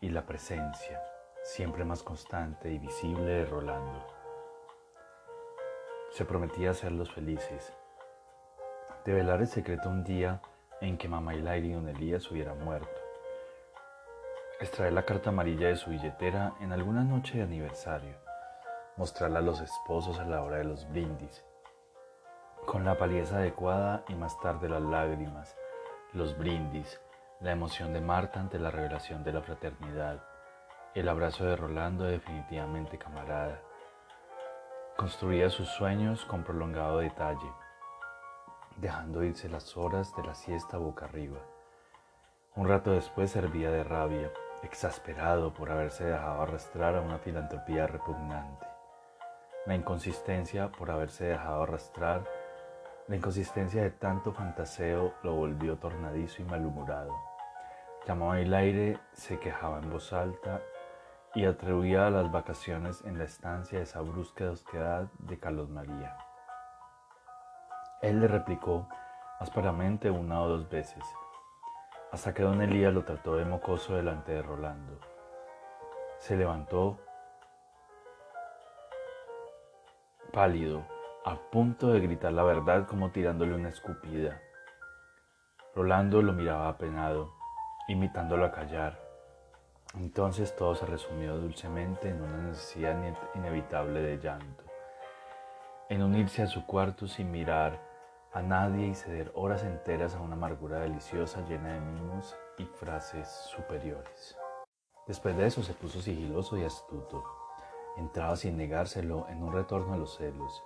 y 0.00 0.08
la 0.08 0.26
presencia, 0.26 1.00
siempre 1.44 1.84
más 1.84 2.02
constante 2.02 2.68
y 2.68 2.78
visible 2.78 3.24
de 3.24 3.44
Rolando. 3.46 4.04
Se 6.10 6.24
prometía 6.24 6.70
hacerlos 6.70 7.12
felices, 7.12 7.72
develar 9.04 9.40
el 9.40 9.46
secreto 9.46 9.88
un 9.88 10.02
día 10.02 10.42
en 10.80 10.98
que 10.98 11.08
mamá 11.08 11.36
y 11.36 11.72
don 11.72 11.88
Elías 11.88 12.28
hubieran 12.30 12.62
muerto, 12.64 13.00
extraer 14.60 14.94
la 14.94 15.04
carta 15.04 15.30
amarilla 15.30 15.68
de 15.68 15.76
su 15.76 15.90
billetera 15.90 16.54
en 16.60 16.72
alguna 16.72 17.04
noche 17.04 17.38
de 17.38 17.44
aniversario, 17.44 18.16
mostrarla 18.96 19.38
a 19.38 19.42
los 19.42 19.60
esposos 19.60 20.18
a 20.18 20.24
la 20.24 20.42
hora 20.42 20.56
de 20.56 20.64
los 20.64 20.90
brindis, 20.90 21.44
con 22.66 22.84
la 22.84 22.98
palidez 22.98 23.32
adecuada 23.32 24.04
y 24.08 24.14
más 24.16 24.38
tarde 24.40 24.68
las 24.68 24.82
lágrimas, 24.82 25.56
los 26.12 26.38
brindis, 26.38 27.00
la 27.40 27.52
emoción 27.52 27.92
de 27.92 28.00
Marta 28.00 28.40
ante 28.40 28.58
la 28.58 28.70
revelación 28.70 29.24
de 29.24 29.32
la 29.32 29.42
fraternidad, 29.42 30.22
el 30.94 31.08
abrazo 31.08 31.44
de 31.44 31.56
Rolando 31.56 32.04
definitivamente 32.04 32.96
camarada. 32.96 33.60
Construía 34.96 35.50
sus 35.50 35.68
sueños 35.68 36.24
con 36.24 36.42
prolongado 36.42 36.98
detalle, 36.98 37.52
dejando 38.76 39.22
irse 39.24 39.48
las 39.48 39.76
horas 39.76 40.14
de 40.16 40.22
la 40.22 40.34
siesta 40.34 40.78
boca 40.78 41.04
arriba. 41.06 41.40
Un 42.54 42.68
rato 42.68 42.92
después 42.92 43.30
servía 43.32 43.70
de 43.70 43.84
rabia, 43.84 44.30
exasperado 44.62 45.52
por 45.52 45.70
haberse 45.70 46.04
dejado 46.04 46.40
arrastrar 46.42 46.96
a 46.96 47.02
una 47.02 47.18
filantropía 47.18 47.86
repugnante. 47.86 48.66
la 49.66 49.74
inconsistencia 49.74 50.70
por 50.70 50.92
haberse 50.92 51.24
dejado 51.24 51.64
arrastrar, 51.64 52.24
la 53.08 53.16
inconsistencia 53.16 53.82
de 53.82 53.90
tanto 53.90 54.32
fantaseo 54.32 55.14
lo 55.22 55.34
volvió 55.34 55.76
tornadizo 55.76 56.42
y 56.42 56.44
malhumorado. 56.44 57.14
Llamaba 58.06 58.40
el 58.40 58.52
aire, 58.52 58.98
se 59.12 59.38
quejaba 59.38 59.78
en 59.78 59.90
voz 59.90 60.12
alta 60.12 60.60
y 61.34 61.44
atribuía 61.44 62.06
a 62.06 62.10
las 62.10 62.32
vacaciones 62.32 63.04
en 63.04 63.18
la 63.18 63.24
estancia 63.24 63.80
esa 63.80 64.00
brusca 64.00 64.50
osquedad 64.50 65.08
de 65.18 65.38
Carlos 65.38 65.68
María. 65.68 66.16
Él 68.02 68.20
le 68.20 68.26
replicó 68.26 68.88
ásperamente 69.38 70.10
una 70.10 70.42
o 70.42 70.48
dos 70.48 70.68
veces, 70.68 71.04
hasta 72.10 72.34
que 72.34 72.42
don 72.42 72.60
Elías 72.60 72.92
lo 72.92 73.04
trató 73.04 73.36
de 73.36 73.44
mocoso 73.44 73.94
delante 73.94 74.32
de 74.32 74.42
Rolando. 74.42 74.98
Se 76.18 76.36
levantó 76.36 76.98
pálido, 80.32 80.84
a 81.26 81.34
punto 81.34 81.88
de 81.88 81.98
gritar 81.98 82.32
la 82.32 82.44
verdad 82.44 82.86
como 82.86 83.10
tirándole 83.10 83.52
una 83.52 83.70
escupida. 83.70 84.40
Rolando 85.74 86.22
lo 86.22 86.32
miraba 86.32 86.68
apenado, 86.68 87.34
imitándolo 87.88 88.44
a 88.44 88.52
callar. 88.52 88.96
Entonces 89.96 90.54
todo 90.54 90.76
se 90.76 90.86
resumió 90.86 91.36
dulcemente 91.36 92.10
en 92.10 92.22
una 92.22 92.36
necesidad 92.36 92.96
inevitable 93.34 94.02
de 94.02 94.18
llanto, 94.18 94.62
en 95.88 96.04
unirse 96.04 96.44
a 96.44 96.46
su 96.46 96.64
cuarto 96.64 97.08
sin 97.08 97.32
mirar 97.32 97.82
a 98.32 98.40
nadie 98.40 98.86
y 98.86 98.94
ceder 98.94 99.32
horas 99.34 99.64
enteras 99.64 100.14
a 100.14 100.20
una 100.20 100.36
amargura 100.36 100.78
deliciosa 100.78 101.40
llena 101.48 101.72
de 101.72 101.80
mimos 101.80 102.36
y 102.56 102.66
frases 102.66 103.28
superiores. 103.28 104.38
Después 105.08 105.36
de 105.36 105.46
eso 105.46 105.64
se 105.64 105.74
puso 105.74 106.00
sigiloso 106.00 106.56
y 106.56 106.62
astuto. 106.62 107.24
Entraba 107.96 108.36
sin 108.36 108.56
negárselo 108.56 109.26
en 109.28 109.42
un 109.42 109.52
retorno 109.52 109.94
a 109.94 109.96
los 109.96 110.16
celos 110.16 110.62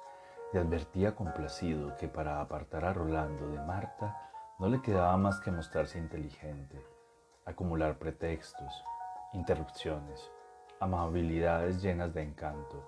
y 0.52 0.58
advertía 0.58 1.14
complacido 1.14 1.96
que 1.96 2.08
para 2.08 2.40
apartar 2.40 2.84
a 2.84 2.92
Rolando 2.92 3.48
de 3.48 3.58
Marta 3.60 4.30
no 4.58 4.68
le 4.68 4.82
quedaba 4.82 5.16
más 5.16 5.40
que 5.40 5.50
mostrarse 5.50 5.98
inteligente, 5.98 6.84
acumular 7.44 7.98
pretextos, 7.98 8.84
interrupciones, 9.32 10.30
amabilidades 10.80 11.80
llenas 11.80 12.12
de 12.12 12.22
encanto, 12.22 12.84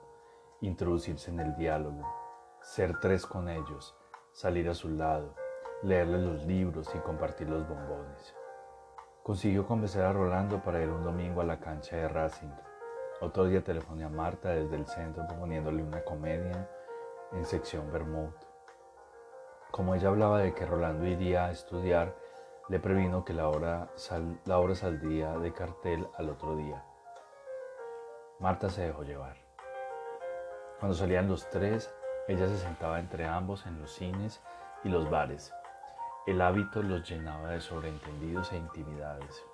introducirse 0.61 1.31
en 1.31 1.41
el 1.41 1.57
diálogo, 1.57 2.07
ser 2.61 2.99
tres 3.01 3.25
con 3.25 3.49
ellos, 3.49 3.95
salir 4.33 4.69
a 4.69 4.75
su 4.75 4.89
lado, 4.89 5.35
leerle 5.83 6.19
los 6.19 6.45
libros 6.45 6.89
y 6.95 6.99
compartir 6.99 7.49
los 7.49 7.67
bombones. 7.69 8.35
Consiguió 9.23 9.67
convencer 9.67 10.03
a 10.03 10.13
Rolando 10.13 10.63
para 10.63 10.83
ir 10.83 10.89
un 10.89 11.05
domingo 11.05 11.41
a 11.41 11.45
la 11.45 11.61
cancha 11.61 11.97
de 11.97 12.09
Racing 12.09 12.51
otro 13.23 13.45
día 13.45 13.63
telefoné 13.63 14.03
a 14.03 14.09
Marta 14.09 14.49
desde 14.49 14.75
el 14.75 14.85
centro 14.85 15.25
proponiéndole 15.29 15.81
una 15.81 16.03
comedia 16.03 16.69
en 17.33 17.45
sección 17.47 17.91
Vermouth. 17.91 18.35
Como 19.71 19.95
ella 19.95 20.09
hablaba 20.09 20.39
de 20.41 20.55
que 20.55 20.67
Rolando 20.67 21.07
iría 21.07 21.47
a 21.47 21.51
estudiar, 21.51 22.15
le 22.69 22.79
previno 22.79 23.25
que 23.25 23.33
la 23.33 23.49
hora, 23.49 23.91
la 24.45 24.59
hora 24.59 24.75
saldría 24.75 25.39
de 25.39 25.53
cartel 25.53 26.07
al 26.17 26.31
otro 26.31 26.57
día. 26.57 26.85
Marta 28.39 28.69
se 28.69 28.83
dejó 28.83 29.03
llevar. 29.03 29.37
Cuando 30.79 30.97
salían 30.97 31.29
los 31.29 31.49
tres, 31.49 31.93
ella 32.29 32.49
se 32.49 32.59
sentaba 32.59 33.01
entre 33.01 33.27
ambos 33.27 33.67
en 33.67 33.81
los 33.81 33.93
cines 33.93 34.43
y 34.85 34.89
los 34.89 35.09
bares. 35.11 35.53
El 36.27 36.41
hábito 36.41 36.83
los 36.83 37.09
llenaba 37.09 37.51
de 37.51 37.61
sobreentendidos 37.61 38.53
e 38.53 38.57
intimidades. 38.57 39.45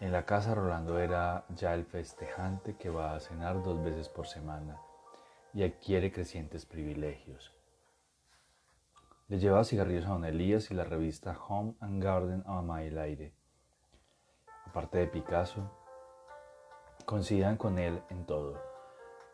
En 0.00 0.12
la 0.12 0.24
casa 0.24 0.54
Rolando 0.54 0.98
era 0.98 1.44
ya 1.48 1.74
el 1.74 1.84
festejante 1.84 2.76
que 2.76 2.88
va 2.88 3.14
a 3.14 3.20
cenar 3.20 3.62
dos 3.62 3.82
veces 3.82 4.08
por 4.08 4.26
semana 4.26 4.80
y 5.52 5.62
adquiere 5.62 6.12
crecientes 6.12 6.66
privilegios. 6.66 7.52
Le 9.28 9.38
lleva 9.38 9.64
cigarrillos 9.64 10.06
a 10.06 10.10
Don 10.10 10.24
Elías 10.24 10.70
y 10.70 10.74
la 10.74 10.84
revista 10.84 11.38
Home 11.48 11.74
and 11.80 12.02
Garden 12.02 12.42
a 12.46 12.52
Mamá 12.54 12.84
y 12.84 12.96
Aire. 12.96 13.32
Aparte 14.66 14.98
de 14.98 15.06
Picasso, 15.06 15.70
coincidían 17.06 17.56
con 17.56 17.78
él 17.78 18.02
en 18.10 18.26
todo, 18.26 18.60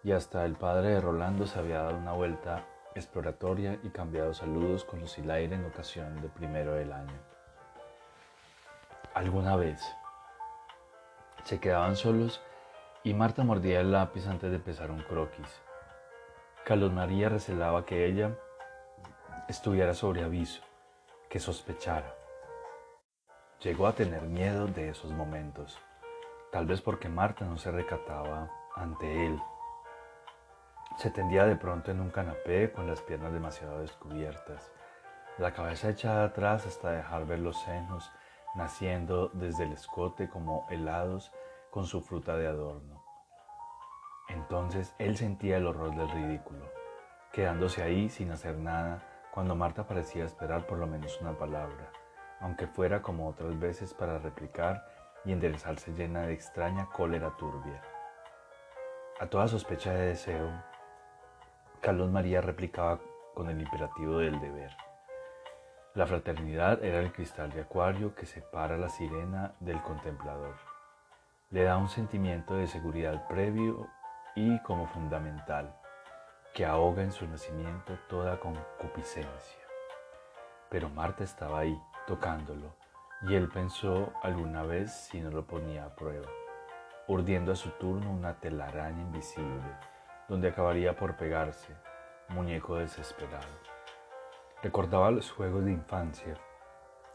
y 0.02 0.12
hasta 0.12 0.44
el 0.44 0.56
padre 0.56 0.90
de 0.90 1.00
Rolando 1.00 1.46
se 1.46 1.58
había 1.58 1.82
dado 1.82 1.96
una 1.96 2.12
vuelta 2.12 2.66
exploratoria 2.94 3.78
y 3.82 3.90
cambiado 3.90 4.32
saludos 4.34 4.84
con 4.84 5.00
los 5.00 5.18
Hilaire 5.18 5.56
en 5.56 5.64
ocasión 5.64 6.20
de 6.22 6.28
primero 6.28 6.74
del 6.74 6.92
año. 6.92 7.18
Alguna 9.14 9.56
vez, 9.56 9.82
se 11.44 11.60
quedaban 11.60 11.96
solos 11.96 12.42
y 13.02 13.14
Marta 13.14 13.44
mordía 13.44 13.80
el 13.80 13.92
lápiz 13.92 14.26
antes 14.26 14.50
de 14.50 14.56
empezar 14.56 14.90
un 14.90 15.02
croquis. 15.02 15.65
Carlos 16.66 16.92
María 16.92 17.28
recelaba 17.28 17.84
que 17.84 18.06
ella 18.06 18.36
estuviera 19.46 19.94
sobre 19.94 20.24
aviso, 20.24 20.64
que 21.30 21.38
sospechara. 21.38 22.12
Llegó 23.62 23.86
a 23.86 23.92
tener 23.92 24.22
miedo 24.22 24.66
de 24.66 24.88
esos 24.88 25.12
momentos, 25.12 25.78
tal 26.50 26.66
vez 26.66 26.80
porque 26.80 27.08
Marta 27.08 27.44
no 27.44 27.56
se 27.56 27.70
recataba 27.70 28.50
ante 28.74 29.26
él. 29.26 29.40
Se 30.96 31.08
tendía 31.10 31.46
de 31.46 31.54
pronto 31.54 31.92
en 31.92 32.00
un 32.00 32.10
canapé 32.10 32.72
con 32.72 32.88
las 32.88 33.00
piernas 33.00 33.32
demasiado 33.32 33.78
descubiertas, 33.78 34.72
la 35.38 35.52
cabeza 35.52 35.90
echada 35.90 36.24
atrás 36.24 36.66
hasta 36.66 36.90
dejar 36.90 37.26
ver 37.26 37.38
los 37.38 37.60
senos 37.62 38.10
naciendo 38.56 39.28
desde 39.34 39.62
el 39.62 39.72
escote 39.72 40.28
como 40.28 40.66
helados 40.68 41.30
con 41.70 41.86
su 41.86 42.00
fruta 42.00 42.36
de 42.36 42.48
adorno. 42.48 42.95
Entonces 44.28 44.94
él 44.98 45.16
sentía 45.16 45.56
el 45.56 45.66
horror 45.66 45.94
del 45.94 46.10
ridículo, 46.10 46.64
quedándose 47.32 47.82
ahí 47.82 48.08
sin 48.08 48.30
hacer 48.30 48.56
nada 48.56 49.02
cuando 49.32 49.54
Marta 49.54 49.86
parecía 49.86 50.24
esperar 50.24 50.66
por 50.66 50.78
lo 50.78 50.86
menos 50.86 51.20
una 51.20 51.36
palabra, 51.36 51.90
aunque 52.40 52.66
fuera 52.66 53.02
como 53.02 53.28
otras 53.28 53.58
veces 53.58 53.92
para 53.92 54.18
replicar 54.18 54.84
y 55.24 55.32
enderezarse 55.32 55.92
llena 55.92 56.22
de 56.22 56.32
extraña 56.32 56.86
cólera 56.86 57.36
turbia. 57.36 57.82
A 59.20 59.26
toda 59.26 59.48
sospecha 59.48 59.92
de 59.92 60.08
deseo, 60.08 60.50
Carlos 61.80 62.10
María 62.10 62.40
replicaba 62.40 63.00
con 63.34 63.50
el 63.50 63.60
imperativo 63.60 64.18
del 64.18 64.40
deber. 64.40 64.70
La 65.94 66.06
fraternidad 66.06 66.84
era 66.84 67.00
el 67.00 67.12
cristal 67.12 67.50
de 67.50 67.62
acuario 67.62 68.14
que 68.14 68.26
separa 68.26 68.76
la 68.76 68.88
sirena 68.88 69.54
del 69.60 69.80
contemplador. 69.82 70.54
Le 71.50 71.62
da 71.62 71.76
un 71.78 71.88
sentimiento 71.88 72.54
de 72.54 72.66
seguridad 72.66 73.26
previo 73.28 73.88
y 74.36 74.58
como 74.60 74.86
fundamental, 74.86 75.74
que 76.54 76.66
ahoga 76.66 77.02
en 77.02 77.10
su 77.10 77.26
nacimiento 77.26 77.98
toda 78.06 78.38
concupiscencia. 78.38 79.60
Pero 80.68 80.90
Marta 80.90 81.24
estaba 81.24 81.60
ahí, 81.60 81.80
tocándolo, 82.06 82.76
y 83.22 83.34
él 83.34 83.48
pensó 83.48 84.12
alguna 84.22 84.62
vez 84.62 84.92
si 84.92 85.20
no 85.20 85.30
lo 85.30 85.46
ponía 85.46 85.86
a 85.86 85.96
prueba, 85.96 86.28
urdiendo 87.08 87.52
a 87.52 87.56
su 87.56 87.70
turno 87.70 88.10
una 88.10 88.34
telaraña 88.34 89.00
invisible, 89.00 89.72
donde 90.28 90.48
acabaría 90.48 90.94
por 90.94 91.16
pegarse, 91.16 91.74
muñeco 92.28 92.76
desesperado. 92.76 93.56
Recordaba 94.62 95.10
los 95.10 95.30
juegos 95.30 95.64
de 95.64 95.72
infancia, 95.72 96.34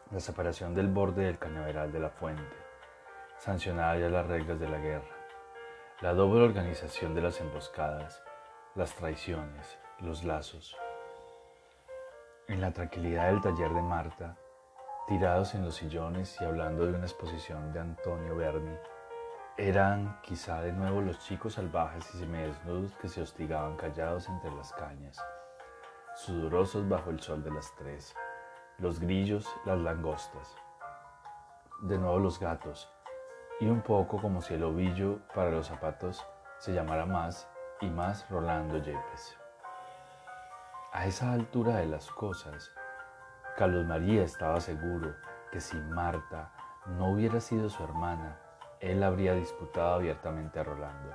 la 0.09 0.19
separación 0.19 0.73
del 0.73 0.87
borde 0.87 1.25
del 1.25 1.37
cañaveral 1.37 1.91
de 1.91 1.99
la 1.99 2.09
fuente, 2.09 2.57
sancionada 3.37 3.97
ya 3.97 4.09
las 4.09 4.25
reglas 4.25 4.59
de 4.59 4.69
la 4.69 4.77
guerra, 4.79 5.10
la 6.01 6.15
doble 6.15 6.43
organización 6.43 7.13
de 7.13 7.21
las 7.21 7.39
emboscadas, 7.41 8.23
las 8.73 8.95
traiciones, 8.95 9.77
los 9.99 10.23
lazos. 10.23 10.75
En 12.47 12.59
la 12.59 12.73
tranquilidad 12.73 13.27
del 13.27 13.41
taller 13.41 13.71
de 13.71 13.83
Marta, 13.83 14.35
tirados 15.07 15.53
en 15.53 15.63
los 15.63 15.75
sillones 15.75 16.35
y 16.41 16.43
hablando 16.43 16.87
de 16.87 16.93
una 16.93 17.05
exposición 17.05 17.71
de 17.71 17.81
Antonio 17.81 18.35
Berni, 18.35 18.75
eran 19.57 20.19
quizá 20.23 20.61
de 20.61 20.73
nuevo 20.73 21.01
los 21.01 21.19
chicos 21.19 21.53
salvajes 21.53 22.03
y 22.15 22.17
semidesnudos 22.17 22.93
que 22.95 23.07
se 23.07 23.21
hostigaban 23.21 23.75
callados 23.75 24.27
entre 24.27 24.49
las 24.55 24.73
cañas 24.73 25.19
sudorosos 26.15 26.87
bajo 26.89 27.09
el 27.09 27.19
sol 27.19 27.43
de 27.43 27.51
las 27.51 27.73
tres, 27.75 28.15
los 28.79 28.99
grillos, 28.99 29.47
las 29.65 29.79
langostas, 29.79 30.55
de 31.81 31.97
nuevo 31.97 32.19
los 32.19 32.39
gatos, 32.39 32.91
y 33.61 33.69
un 33.69 33.81
poco 33.81 34.19
como 34.19 34.41
si 34.41 34.55
el 34.55 34.63
ovillo 34.63 35.19
para 35.35 35.51
los 35.51 35.67
zapatos 35.67 36.25
se 36.57 36.73
llamara 36.73 37.05
más 37.05 37.47
y 37.79 37.89
más 37.89 38.27
Rolando 38.29 38.79
Yepes. 38.79 39.37
A 40.91 41.05
esa 41.05 41.31
altura 41.31 41.77
de 41.77 41.85
las 41.85 42.09
cosas, 42.09 42.71
Carlos 43.55 43.85
María 43.85 44.23
estaba 44.23 44.59
seguro 44.59 45.13
que 45.51 45.61
si 45.61 45.77
Marta 45.77 46.51
no 46.97 47.11
hubiera 47.11 47.39
sido 47.39 47.69
su 47.69 47.83
hermana, 47.83 48.39
él 48.79 49.03
habría 49.03 49.35
disputado 49.35 49.93
abiertamente 49.93 50.59
a 50.59 50.63
Rolando, 50.63 51.13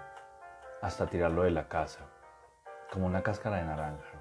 hasta 0.82 1.06
tirarlo 1.06 1.42
de 1.42 1.50
la 1.50 1.66
casa, 1.66 2.04
como 2.92 3.06
una 3.06 3.22
cáscara 3.22 3.56
de 3.56 3.64
naranja. 3.64 4.18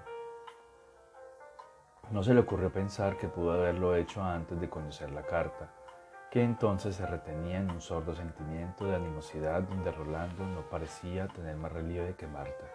No 2.09 2.23
se 2.23 2.33
le 2.33 2.39
ocurrió 2.39 2.71
pensar 2.71 3.17
que 3.17 3.27
pudo 3.27 3.53
haberlo 3.53 3.95
hecho 3.95 4.23
antes 4.23 4.59
de 4.59 4.69
conocer 4.69 5.11
la 5.11 5.21
carta, 5.21 5.74
que 6.35 6.43
entonces 6.43 6.97
se 6.97 7.05
retenía 7.05 7.59
en 7.59 7.71
un 7.71 7.79
sordo 7.79 8.13
sentimiento 8.13 8.85
de 8.85 8.97
animosidad 8.97 9.61
donde 9.61 9.89
Rolando 9.89 10.45
no 10.45 10.69
parecía 10.69 11.29
tener 11.29 11.55
más 11.55 11.71
relieve 11.71 12.13
que 12.15 12.27
Marta. 12.27 12.65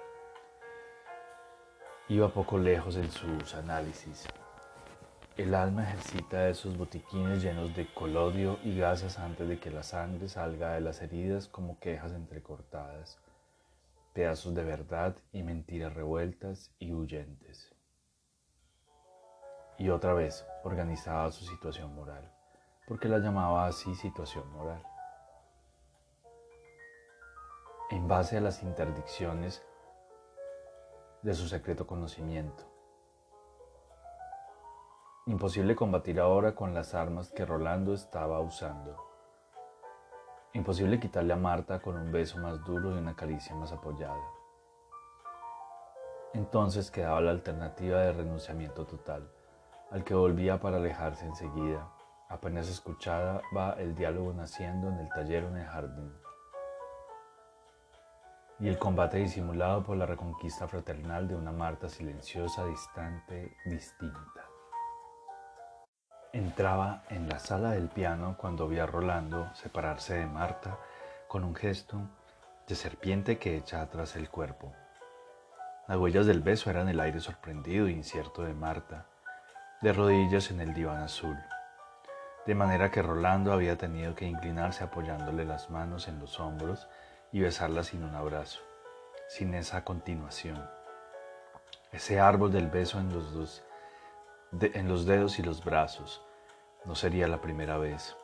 iba 2.09 2.33
poco 2.33 2.57
lejos 2.57 2.96
en 2.96 3.11
sus 3.11 3.55
análisis. 3.55 4.27
El 5.37 5.55
alma 5.55 5.83
ejercita 5.83 6.49
esos 6.49 6.79
botiquines 6.79 7.42
llenos 7.42 7.77
de 7.77 7.87
colodio 7.92 8.59
y 8.64 8.79
gasas 8.79 9.18
antes 9.18 9.46
de 9.46 9.61
que 9.61 9.70
la 9.70 9.83
sangre 9.83 10.31
salga 10.31 10.73
de 10.73 10.81
las 10.81 11.03
heridas 11.03 11.46
como 11.46 11.79
quejas 11.81 12.12
entrecortadas, 12.12 13.18
pedazos 14.14 14.55
de 14.55 14.64
verdad 14.64 15.16
y 15.35 15.42
mentiras 15.42 15.92
revueltas 15.92 16.73
y 16.79 16.94
huyentes. 16.94 17.70
Y 19.77 19.90
otra 19.90 20.14
vez 20.14 20.46
organizaba 20.64 21.31
su 21.31 21.44
situación 21.44 21.94
moral, 21.94 22.39
porque 22.90 23.09
la 23.09 23.18
llamaba 23.18 23.68
así 23.68 23.94
situación 23.94 24.50
moral. 24.50 24.83
En 27.88 28.09
base 28.09 28.37
a 28.37 28.40
las 28.40 28.64
interdicciones 28.64 29.64
de 31.22 31.33
su 31.35 31.46
secreto 31.46 31.87
conocimiento. 31.87 32.64
Imposible 35.26 35.76
combatir 35.76 36.18
ahora 36.18 36.57
con 36.57 36.74
las 36.74 36.92
armas 36.92 37.31
que 37.31 37.46
Rolando 37.46 37.94
estaba 37.94 38.40
usando. 38.40 38.96
Imposible 40.55 40.98
quitarle 40.98 41.33
a 41.33 41.37
Marta 41.37 41.81
con 41.81 41.96
un 41.96 42.11
beso 42.11 42.38
más 42.38 42.64
duro 42.64 42.90
y 42.90 42.98
una 42.98 43.14
caricia 43.14 43.55
más 43.55 43.70
apoyada. 43.70 44.33
Entonces 46.35 46.90
quedaba 46.90 47.20
la 47.20 47.31
alternativa 47.31 48.00
de 48.00 48.14
renunciamiento 48.14 48.85
total, 48.85 49.31
al 49.92 50.03
que 50.03 50.14
volvía 50.14 50.59
para 50.59 50.79
alejarse 50.79 51.24
enseguida. 51.24 51.88
Apenas 52.31 52.69
escuchaba 52.69 53.43
va 53.55 53.73
el 53.75 53.95
diálogo 53.95 54.33
naciendo 54.33 54.88
en 54.88 54.99
el 55.01 55.09
taller 55.11 55.45
o 55.45 55.49
en 55.49 55.57
el 55.59 55.66
jardín 55.66 56.12
y 58.61 58.69
el 58.69 58.79
combate 58.79 59.16
disimulado 59.19 59.83
por 59.83 59.97
la 59.97 60.07
reconquista 60.07 60.69
fraternal 60.69 61.27
de 61.27 61.35
una 61.35 61.51
Marta 61.51 61.88
silenciosa, 61.88 62.66
distante, 62.66 63.57
distinta. 63.64 64.47
Entraba 66.33 67.03
en 67.09 67.29
la 67.29 67.38
sala 67.38 67.71
del 67.71 67.88
piano 67.88 68.37
cuando 68.38 68.69
vi 68.69 68.79
a 68.79 68.87
Rolando 68.87 69.51
separarse 69.55 70.14
de 70.14 70.27
Marta 70.27 70.79
con 71.27 71.43
un 71.43 71.55
gesto 71.55 72.01
de 72.69 72.75
serpiente 72.75 73.38
que 73.38 73.57
echa 73.57 73.81
atrás 73.81 74.14
el 74.14 74.29
cuerpo. 74.29 74.73
Las 75.88 75.97
huellas 75.97 76.27
del 76.27 76.40
beso 76.40 76.71
eran 76.71 76.88
el 76.88 77.01
aire 77.01 77.19
sorprendido 77.19 77.87
e 77.87 77.93
incierto 77.93 78.43
de 78.43 78.53
Marta, 78.53 79.07
de 79.81 79.93
rodillas 79.93 80.51
en 80.51 80.61
el 80.61 80.75
diván 80.75 81.03
azul, 81.03 81.37
de 82.51 82.57
manera 82.57 82.91
que 82.91 83.01
Rolando 83.01 83.53
había 83.53 83.79
tenido 83.79 84.17
que 84.17 84.27
inclinarse 84.27 84.83
apoyándole 84.83 85.45
las 85.45 85.71
manos 85.71 86.09
en 86.09 86.19
los 86.19 86.41
hombros 86.41 86.89
y 87.31 87.39
besarla 87.39 87.85
sin 87.85 88.03
un 88.03 88.17
abrazo, 88.17 88.59
sin 89.29 89.55
esa 89.55 89.85
continuación. 89.85 90.61
Ese 91.93 92.19
árbol 92.19 92.51
del 92.51 92.67
beso 92.67 92.99
en 92.99 93.15
los, 93.15 93.33
dos, 93.33 93.63
en 94.61 94.89
los 94.89 95.07
dedos 95.07 95.39
y 95.39 95.45
los 95.45 95.65
brazos 95.65 96.25
no 96.85 96.97
sería 96.97 97.29
la 97.29 97.41
primera 97.41 97.79
vez. 97.79 98.17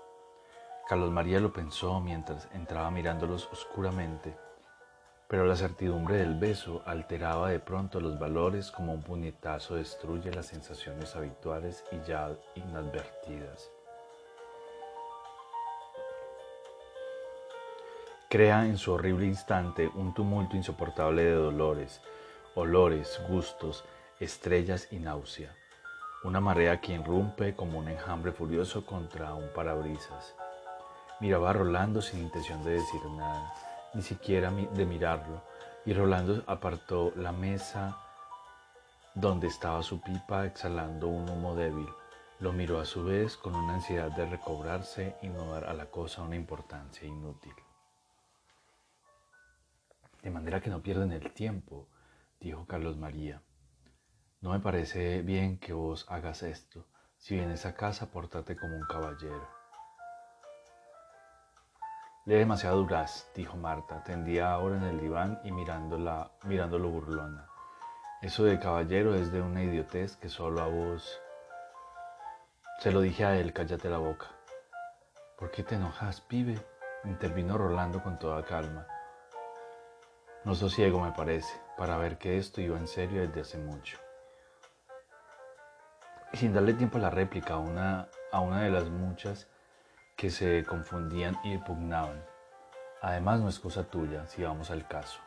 Carlos 0.88 1.12
María 1.12 1.38
lo 1.38 1.52
pensó 1.52 2.00
mientras 2.00 2.48
entraba 2.52 2.90
mirándolos 2.90 3.48
oscuramente, 3.52 4.36
pero 5.28 5.44
la 5.44 5.54
certidumbre 5.54 6.16
del 6.16 6.34
beso 6.34 6.82
alteraba 6.84 7.50
de 7.50 7.60
pronto 7.60 8.00
los 8.00 8.18
valores 8.18 8.72
como 8.72 8.92
un 8.92 9.04
puñetazo 9.04 9.76
destruye 9.76 10.32
las 10.32 10.46
sensaciones 10.46 11.14
habituales 11.14 11.84
y 11.92 12.00
ya 12.00 12.36
inadvertidas. 12.56 13.70
Crea 18.28 18.66
en 18.66 18.76
su 18.76 18.92
horrible 18.92 19.26
instante 19.26 19.88
un 19.94 20.12
tumulto 20.12 20.56
insoportable 20.56 21.22
de 21.22 21.34
dolores, 21.34 22.00
olores, 22.56 23.20
gustos, 23.28 23.84
estrellas 24.18 24.88
y 24.90 24.98
náusea. 24.98 25.54
Una 26.24 26.40
marea 26.40 26.80
que 26.80 26.94
irrumpe 26.94 27.54
como 27.54 27.78
un 27.78 27.88
enjambre 27.88 28.32
furioso 28.32 28.84
contra 28.84 29.32
un 29.34 29.48
parabrisas. 29.54 30.34
Miraba 31.20 31.50
a 31.50 31.52
Rolando 31.52 32.02
sin 32.02 32.20
intención 32.20 32.64
de 32.64 32.72
decir 32.72 33.04
nada, 33.16 33.54
ni 33.94 34.02
siquiera 34.02 34.50
de 34.50 34.84
mirarlo, 34.84 35.42
y 35.84 35.94
Rolando 35.94 36.42
apartó 36.46 37.12
la 37.14 37.30
mesa 37.30 37.96
donde 39.14 39.46
estaba 39.46 39.82
su 39.82 40.00
pipa 40.00 40.46
exhalando 40.46 41.06
un 41.06 41.28
humo 41.30 41.54
débil. 41.54 41.88
Lo 42.40 42.52
miró 42.52 42.80
a 42.80 42.84
su 42.84 43.04
vez 43.04 43.36
con 43.36 43.54
una 43.54 43.74
ansiedad 43.74 44.10
de 44.10 44.26
recobrarse 44.26 45.16
y 45.22 45.28
no 45.28 45.52
dar 45.52 45.64
a 45.66 45.74
la 45.74 45.86
cosa 45.86 46.22
una 46.22 46.36
importancia 46.36 47.06
inútil. 47.06 47.54
De 50.26 50.32
manera 50.32 50.60
que 50.60 50.70
no 50.70 50.82
pierden 50.82 51.12
el 51.12 51.32
tiempo, 51.32 51.86
dijo 52.40 52.66
Carlos 52.66 52.96
María. 52.96 53.42
No 54.40 54.50
me 54.50 54.58
parece 54.58 55.22
bien 55.22 55.56
que 55.56 55.72
vos 55.72 56.04
hagas 56.08 56.42
esto. 56.42 56.84
Si 57.16 57.36
vienes 57.36 57.64
a 57.64 57.76
casa, 57.76 58.10
pórtate 58.10 58.56
como 58.56 58.74
un 58.74 58.84
caballero. 58.86 59.48
Le 62.24 62.38
demasiado 62.38 62.78
duraz, 62.78 63.30
dijo 63.36 63.56
Marta, 63.56 64.02
tendía 64.02 64.50
ahora 64.50 64.78
en 64.78 64.82
el 64.82 65.00
diván 65.00 65.38
y 65.44 65.52
mirándola, 65.52 66.32
mirándolo 66.42 66.88
burlona. 66.88 67.48
Eso 68.20 68.42
de 68.42 68.58
caballero 68.58 69.14
es 69.14 69.30
de 69.30 69.40
una 69.42 69.62
idiotez 69.62 70.16
que 70.16 70.28
solo 70.28 70.60
a 70.60 70.66
vos. 70.66 71.20
Se 72.80 72.90
lo 72.90 73.00
dije 73.00 73.24
a 73.24 73.36
él, 73.36 73.52
cállate 73.52 73.88
la 73.88 73.98
boca. 73.98 74.26
¿Por 75.38 75.52
qué 75.52 75.62
te 75.62 75.76
enojas, 75.76 76.20
pibe? 76.20 76.60
intervino 77.04 77.56
Rolando 77.56 78.02
con 78.02 78.18
toda 78.18 78.44
calma. 78.44 78.88
No 80.46 80.54
sosiego, 80.54 81.00
me 81.00 81.10
parece, 81.10 81.60
para 81.76 81.96
ver 81.96 82.18
que 82.18 82.38
esto 82.38 82.60
iba 82.60 82.78
en 82.78 82.86
serio 82.86 83.20
desde 83.20 83.40
hace 83.40 83.58
mucho. 83.58 83.98
Y 86.32 86.36
sin 86.36 86.54
darle 86.54 86.74
tiempo 86.74 86.98
a 86.98 87.00
la 87.00 87.10
réplica 87.10 87.54
a 87.54 87.58
una, 87.58 88.06
a 88.30 88.38
una 88.38 88.62
de 88.62 88.70
las 88.70 88.84
muchas 88.84 89.48
que 90.16 90.30
se 90.30 90.64
confundían 90.64 91.36
y 91.42 91.58
pugnaban. 91.58 92.24
Además, 93.02 93.40
no 93.40 93.48
es 93.48 93.58
cosa 93.58 93.90
tuya, 93.90 94.24
si 94.28 94.44
vamos 94.44 94.70
al 94.70 94.86
caso. 94.86 95.18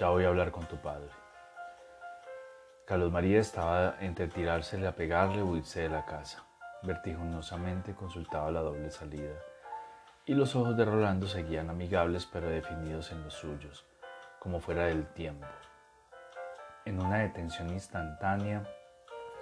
Ya 0.00 0.08
voy 0.08 0.24
a 0.24 0.28
hablar 0.30 0.50
con 0.50 0.66
tu 0.66 0.78
padre. 0.78 1.10
Carlos 2.86 3.12
María 3.12 3.38
estaba 3.38 3.94
entre 4.00 4.26
tirársele 4.26 4.88
a 4.88 4.96
pegarle 4.96 5.42
o 5.42 5.46
huirse 5.46 5.82
de 5.82 5.90
la 5.90 6.04
casa. 6.04 6.44
Vertiginosamente 6.82 7.94
consultaba 7.94 8.50
la 8.50 8.62
doble 8.62 8.90
salida. 8.90 9.36
Y 10.24 10.34
los 10.34 10.56
ojos 10.56 10.76
de 10.76 10.84
Rolando 10.84 11.28
seguían 11.28 11.70
amigables 11.70 12.26
pero 12.26 12.48
definidos 12.48 13.12
en 13.12 13.22
los 13.22 13.34
suyos 13.34 13.86
como 14.46 14.60
fuera 14.60 14.84
del 14.84 15.04
tiempo, 15.06 15.44
en 16.84 17.04
una 17.04 17.18
detención 17.18 17.68
instantánea 17.70 18.62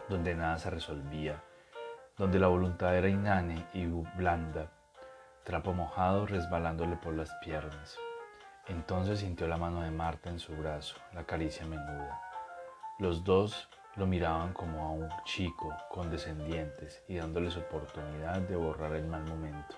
donde 0.09 0.35
nada 0.35 0.57
se 0.57 0.71
resolvía, 0.71 1.43
donde 2.17 2.39
la 2.39 2.47
voluntad 2.47 2.97
era 2.97 3.11
inane 3.11 3.67
y 3.75 3.85
blanda, 3.85 4.71
trapo 5.45 5.75
mojado 5.75 6.25
resbalándole 6.25 6.97
por 6.97 7.13
las 7.13 7.31
piernas. 7.45 7.99
Entonces 8.67 9.19
sintió 9.19 9.47
la 9.47 9.59
mano 9.59 9.83
de 9.83 9.91
Marta 9.91 10.31
en 10.31 10.39
su 10.39 10.57
brazo, 10.57 10.97
la 11.13 11.25
caricia 11.25 11.67
menuda. 11.67 12.19
Los 12.99 13.25
dos 13.25 13.69
lo 13.97 14.07
miraban 14.07 14.55
como 14.55 14.87
a 14.87 14.91
un 14.91 15.11
chico 15.25 15.71
condescendientes 15.91 17.05
y 17.09 17.17
dándoles 17.17 17.59
oportunidad 17.59 18.41
de 18.41 18.57
borrar 18.57 18.95
el 18.95 19.07
mal 19.07 19.25
momento. 19.25 19.77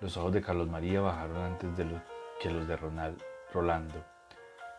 Los 0.00 0.18
ojos 0.18 0.34
de 0.34 0.42
Carlos 0.42 0.68
María 0.68 1.00
bajaron 1.00 1.38
antes 1.38 1.74
de 1.78 1.86
que 2.42 2.50
los 2.50 2.68
de 2.68 2.76
Ronald, 2.76 3.22
Rolando. 3.52 4.02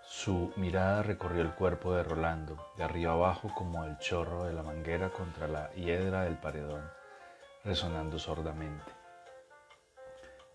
Su 0.01 0.51
mirada 0.55 1.03
recorrió 1.03 1.43
el 1.43 1.53
cuerpo 1.53 1.93
de 1.93 2.03
Rolando, 2.03 2.57
de 2.75 2.83
arriba 2.83 3.13
abajo 3.13 3.53
como 3.53 3.85
el 3.85 3.97
chorro 3.99 4.45
de 4.45 4.53
la 4.53 4.63
manguera 4.63 5.11
contra 5.11 5.47
la 5.47 5.71
hiedra 5.73 6.23
del 6.23 6.37
paredón, 6.37 6.83
resonando 7.63 8.17
sordamente. 8.17 8.91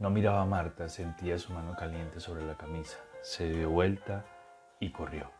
No 0.00 0.10
miraba 0.10 0.42
a 0.42 0.46
Marta, 0.46 0.88
sentía 0.88 1.38
su 1.38 1.52
mano 1.52 1.76
caliente 1.76 2.20
sobre 2.20 2.44
la 2.44 2.56
camisa, 2.56 2.98
se 3.22 3.48
dio 3.48 3.70
vuelta 3.70 4.24
y 4.80 4.90
corrió. 4.90 5.30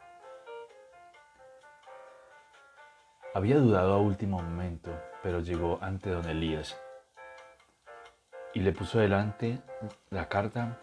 Había 3.34 3.58
dudado 3.58 3.94
a 3.94 3.98
último 3.98 4.40
momento, 4.40 4.90
pero 5.22 5.40
llegó 5.40 5.78
ante 5.82 6.10
don 6.10 6.28
Elías 6.28 6.80
y 8.54 8.60
le 8.60 8.72
puso 8.72 8.98
delante 8.98 9.60
la 10.10 10.28
carta 10.28 10.78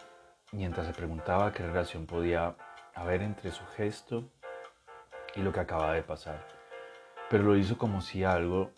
mientras 0.56 0.86
se 0.86 0.94
preguntaba 0.94 1.52
qué 1.52 1.62
relación 1.62 2.06
podía 2.06 2.56
haber 2.94 3.22
entre 3.22 3.52
su 3.52 3.64
gesto 3.76 4.24
y 5.34 5.42
lo 5.42 5.52
que 5.52 5.60
acaba 5.60 5.92
de 5.92 6.02
pasar. 6.02 6.46
Pero 7.28 7.44
lo 7.44 7.56
hizo 7.56 7.76
como 7.76 8.00
si 8.00 8.24
algo 8.24 8.70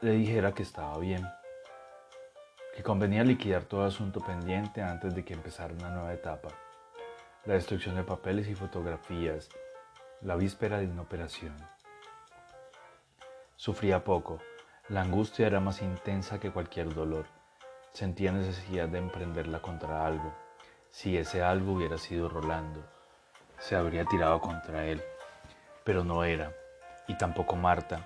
le 0.00 0.10
dijera 0.10 0.52
que 0.52 0.62
estaba 0.62 0.98
bien, 0.98 1.26
que 2.74 2.82
convenía 2.82 3.22
liquidar 3.24 3.64
todo 3.64 3.84
asunto 3.84 4.20
pendiente 4.20 4.82
antes 4.82 5.14
de 5.14 5.24
que 5.24 5.34
empezara 5.34 5.72
una 5.72 5.90
nueva 5.90 6.12
etapa, 6.12 6.48
la 7.44 7.54
destrucción 7.54 7.94
de 7.94 8.02
papeles 8.02 8.48
y 8.48 8.54
fotografías, 8.54 9.48
la 10.20 10.36
víspera 10.36 10.78
de 10.78 10.86
una 10.86 11.02
operación. 11.02 11.56
Sufría 13.54 14.04
poco, 14.04 14.40
la 14.88 15.02
angustia 15.02 15.46
era 15.46 15.60
más 15.60 15.80
intensa 15.80 16.40
que 16.40 16.50
cualquier 16.50 16.92
dolor, 16.92 17.26
sentía 17.92 18.32
necesidad 18.32 18.88
de 18.88 18.98
emprenderla 18.98 19.62
contra 19.62 20.04
algo, 20.04 20.34
si 20.96 21.18
ese 21.18 21.42
algo 21.42 21.72
hubiera 21.72 21.98
sido 21.98 22.26
Rolando, 22.26 22.82
se 23.58 23.76
habría 23.76 24.06
tirado 24.06 24.40
contra 24.40 24.86
él. 24.86 25.02
pero 25.84 26.04
no 26.04 26.24
era, 26.24 26.52
y 27.06 27.18
tampoco 27.18 27.54
Marta, 27.54 28.00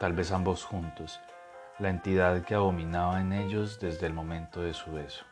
tal 0.00 0.12
vez 0.12 0.32
ambos 0.32 0.64
juntos, 0.64 1.20
la 1.78 1.88
entidad 1.88 2.42
que 2.42 2.56
abominaba 2.56 3.20
en 3.20 3.32
ellos 3.32 3.78
desde 3.78 4.06
el 4.06 4.12
momento 4.12 4.60
de 4.60 4.74
su 4.74 4.92
beso. 4.92 5.24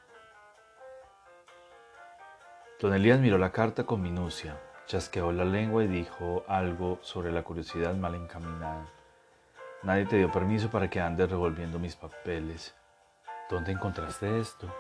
Don 2.80 2.94
Elías 2.94 3.18
miró 3.18 3.38
la 3.38 3.50
carta 3.50 3.82
con 3.82 4.00
minucia, 4.00 4.56
chasqueó 4.86 5.32
la 5.32 5.44
lengua 5.44 5.82
y 5.82 5.88
dijo 5.88 6.44
algo 6.46 7.00
sobre 7.02 7.32
la 7.32 7.42
curiosidad 7.42 7.92
mal 7.96 8.14
encaminada. 8.14 8.86
Nadie 9.82 10.06
te 10.06 10.16
dio 10.16 10.30
permiso 10.30 10.70
para 10.70 10.88
que 10.88 11.00
andes 11.00 11.28
revolviendo 11.28 11.80
mis 11.80 11.96
papeles. 11.96 12.72
¿Dónde 13.50 13.72
encontraste 13.72 14.38
esto? 14.38 14.72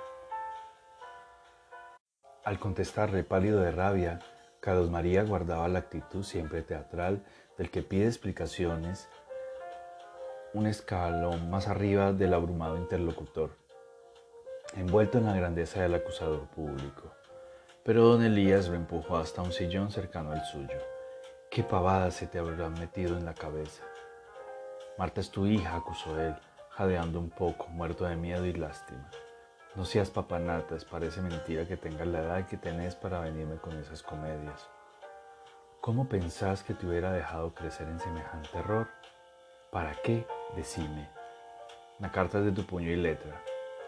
Al 2.42 2.58
contestarle 2.58 3.22
pálido 3.22 3.60
de 3.60 3.70
rabia, 3.70 4.20
Carlos 4.60 4.90
María 4.90 5.22
guardaba 5.24 5.68
la 5.68 5.80
actitud 5.80 6.24
siempre 6.24 6.62
teatral 6.62 7.22
del 7.58 7.70
que 7.70 7.82
pide 7.82 8.06
explicaciones 8.06 9.08
un 10.54 10.66
escalón 10.66 11.50
más 11.50 11.68
arriba 11.68 12.14
del 12.14 12.32
abrumado 12.32 12.78
interlocutor, 12.78 13.50
envuelto 14.74 15.18
en 15.18 15.26
la 15.26 15.36
grandeza 15.36 15.82
del 15.82 15.94
acusador 15.94 16.46
público. 16.48 17.12
Pero 17.84 18.04
don 18.04 18.24
Elías 18.24 18.68
lo 18.68 18.74
empujó 18.74 19.18
hasta 19.18 19.42
un 19.42 19.52
sillón 19.52 19.90
cercano 19.90 20.32
al 20.32 20.44
suyo. 20.46 20.78
¿Qué 21.50 21.62
pavada 21.62 22.10
se 22.10 22.26
te 22.26 22.38
habrá 22.38 22.70
metido 22.70 23.18
en 23.18 23.26
la 23.26 23.34
cabeza? 23.34 23.84
Marta 24.96 25.20
es 25.20 25.30
tu 25.30 25.46
hija, 25.46 25.76
acusó 25.76 26.18
él, 26.18 26.34
jadeando 26.70 27.20
un 27.20 27.30
poco, 27.30 27.68
muerto 27.68 28.06
de 28.06 28.16
miedo 28.16 28.46
y 28.46 28.54
lástima. 28.54 29.10
No 29.76 29.84
seas 29.84 30.10
papanatas, 30.10 30.84
parece 30.84 31.20
mentira 31.20 31.64
que 31.64 31.76
tengas 31.76 32.08
la 32.08 32.18
edad 32.18 32.46
que 32.48 32.56
tenés 32.56 32.96
para 32.96 33.20
venirme 33.20 33.56
con 33.58 33.78
esas 33.78 34.02
comedias. 34.02 34.68
¿Cómo 35.80 36.08
pensás 36.08 36.64
que 36.64 36.74
te 36.74 36.88
hubiera 36.88 37.12
dejado 37.12 37.54
crecer 37.54 37.86
en 37.86 38.00
semejante 38.00 38.58
error? 38.58 38.88
¿Para 39.70 39.94
qué? 40.02 40.26
Decime. 40.56 41.08
La 42.00 42.10
carta 42.10 42.40
es 42.40 42.46
de 42.46 42.52
tu 42.52 42.66
puño 42.66 42.90
y 42.90 42.96
letra. 42.96 43.40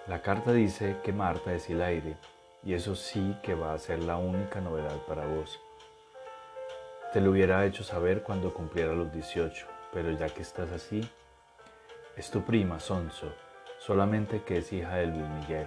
La 0.06 0.22
carta 0.22 0.52
dice 0.52 0.98
que 1.02 1.12
Marta 1.12 1.52
es 1.52 1.68
el 1.68 1.82
aire, 1.82 2.16
y 2.62 2.74
eso 2.74 2.94
sí 2.94 3.36
que 3.42 3.56
va 3.56 3.74
a 3.74 3.78
ser 3.78 4.04
la 4.04 4.16
única 4.18 4.60
novedad 4.60 4.96
para 5.08 5.26
vos. 5.26 5.60
Te 7.12 7.20
lo 7.20 7.32
hubiera 7.32 7.66
hecho 7.66 7.82
saber 7.82 8.22
cuando 8.22 8.54
cumpliera 8.54 8.92
los 8.92 9.12
18, 9.12 9.66
pero 9.92 10.12
ya 10.12 10.28
que 10.28 10.42
estás 10.42 10.70
así, 10.70 11.10
es 12.16 12.30
tu 12.30 12.42
prima, 12.42 12.78
Sonso, 12.78 13.32
solamente 13.86 14.42
que 14.42 14.58
es 14.58 14.72
hija 14.72 14.94
de 14.94 15.06
Luis 15.06 15.28
Miguel. 15.40 15.66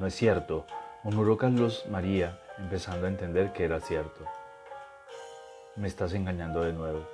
No 0.00 0.08
es 0.08 0.14
cierto, 0.14 0.66
murmuró 1.04 1.36
Carlos 1.36 1.84
María, 1.88 2.40
empezando 2.58 3.06
a 3.06 3.10
entender 3.10 3.52
que 3.52 3.64
era 3.64 3.78
cierto. 3.78 4.24
Me 5.76 5.86
estás 5.86 6.12
engañando 6.14 6.62
de 6.62 6.72
nuevo. 6.72 7.06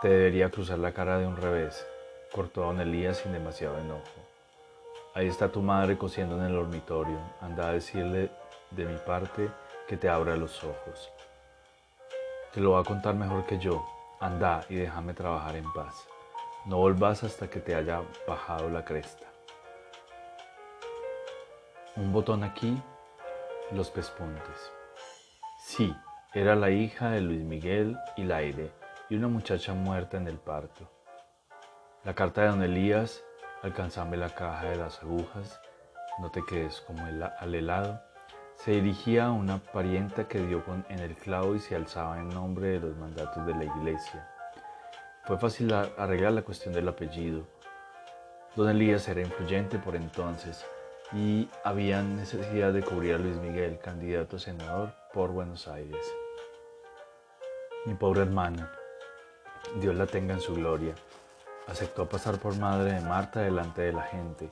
Te 0.00 0.08
debería 0.08 0.50
cruzar 0.50 0.78
la 0.78 0.92
cara 0.92 1.18
de 1.18 1.26
un 1.26 1.36
revés, 1.36 1.86
cortó 2.32 2.62
don 2.62 2.80
Elías 2.80 3.18
sin 3.18 3.32
demasiado 3.32 3.78
enojo. 3.78 4.00
Ahí 5.12 5.28
está 5.28 5.48
tu 5.48 5.60
madre 5.60 5.98
cosiendo 5.98 6.36
en 6.36 6.44
el 6.44 6.54
dormitorio. 6.54 7.18
Anda 7.42 7.68
a 7.68 7.72
decirle 7.72 8.30
de 8.70 8.86
mi 8.86 8.96
parte 8.96 9.50
que 9.86 9.98
te 9.98 10.08
abra 10.08 10.36
los 10.36 10.64
ojos. 10.64 11.12
Te 12.54 12.60
lo 12.60 12.72
va 12.72 12.80
a 12.80 12.84
contar 12.84 13.14
mejor 13.14 13.44
que 13.44 13.58
yo. 13.58 13.84
Anda 14.20 14.64
y 14.70 14.76
déjame 14.76 15.12
trabajar 15.12 15.56
en 15.56 15.70
paz. 15.74 16.06
No 16.66 16.76
volvás 16.76 17.24
hasta 17.24 17.48
que 17.48 17.58
te 17.58 17.74
haya 17.74 18.02
bajado 18.28 18.68
la 18.68 18.84
cresta. 18.84 19.26
Un 21.96 22.12
botón 22.12 22.44
aquí, 22.44 22.80
los 23.72 23.90
pespuntes. 23.90 24.70
Sí, 25.58 25.96
era 26.34 26.54
la 26.56 26.70
hija 26.70 27.10
de 27.10 27.22
Luis 27.22 27.42
Miguel 27.42 27.96
y 28.16 28.24
Laire 28.24 28.70
y 29.08 29.16
una 29.16 29.28
muchacha 29.28 29.72
muerta 29.72 30.18
en 30.18 30.28
el 30.28 30.38
parto. 30.38 30.86
La 32.04 32.14
carta 32.14 32.42
de 32.42 32.48
don 32.48 32.62
Elías, 32.62 33.24
alcanzame 33.62 34.18
la 34.18 34.28
caja 34.28 34.66
de 34.66 34.76
las 34.76 35.02
agujas, 35.02 35.60
no 36.18 36.30
te 36.30 36.44
quedes 36.44 36.82
como 36.82 37.06
el, 37.06 37.22
al 37.22 37.54
helado, 37.54 38.02
se 38.54 38.72
dirigía 38.72 39.26
a 39.26 39.32
una 39.32 39.58
parienta 39.58 40.28
que 40.28 40.46
dio 40.46 40.62
en 40.90 40.98
el 40.98 41.16
clavo 41.16 41.54
y 41.54 41.58
se 41.58 41.74
alzaba 41.74 42.18
en 42.18 42.28
nombre 42.28 42.68
de 42.68 42.80
los 42.80 42.96
mandatos 42.98 43.46
de 43.46 43.54
la 43.54 43.64
iglesia. 43.64 44.29
Fue 45.24 45.38
fácil 45.38 45.72
arreglar 45.72 46.32
la 46.32 46.42
cuestión 46.42 46.74
del 46.74 46.88
apellido. 46.88 47.46
Don 48.56 48.68
Elías 48.68 49.06
era 49.06 49.20
influyente 49.20 49.78
por 49.78 49.94
entonces 49.94 50.64
y 51.12 51.48
había 51.62 52.02
necesidad 52.02 52.72
de 52.72 52.82
cubrir 52.82 53.14
a 53.14 53.18
Luis 53.18 53.36
Miguel, 53.36 53.78
candidato 53.78 54.36
a 54.36 54.40
senador 54.40 54.94
por 55.12 55.30
Buenos 55.30 55.68
Aires. 55.68 56.06
Mi 57.84 57.94
pobre 57.94 58.22
hermana, 58.22 58.72
Dios 59.76 59.94
la 59.94 60.06
tenga 60.06 60.34
en 60.34 60.40
su 60.40 60.54
gloria. 60.54 60.94
Aceptó 61.68 62.08
pasar 62.08 62.38
por 62.38 62.56
madre 62.56 62.94
de 62.94 63.00
Marta 63.02 63.40
delante 63.40 63.82
de 63.82 63.92
la 63.92 64.02
gente 64.02 64.48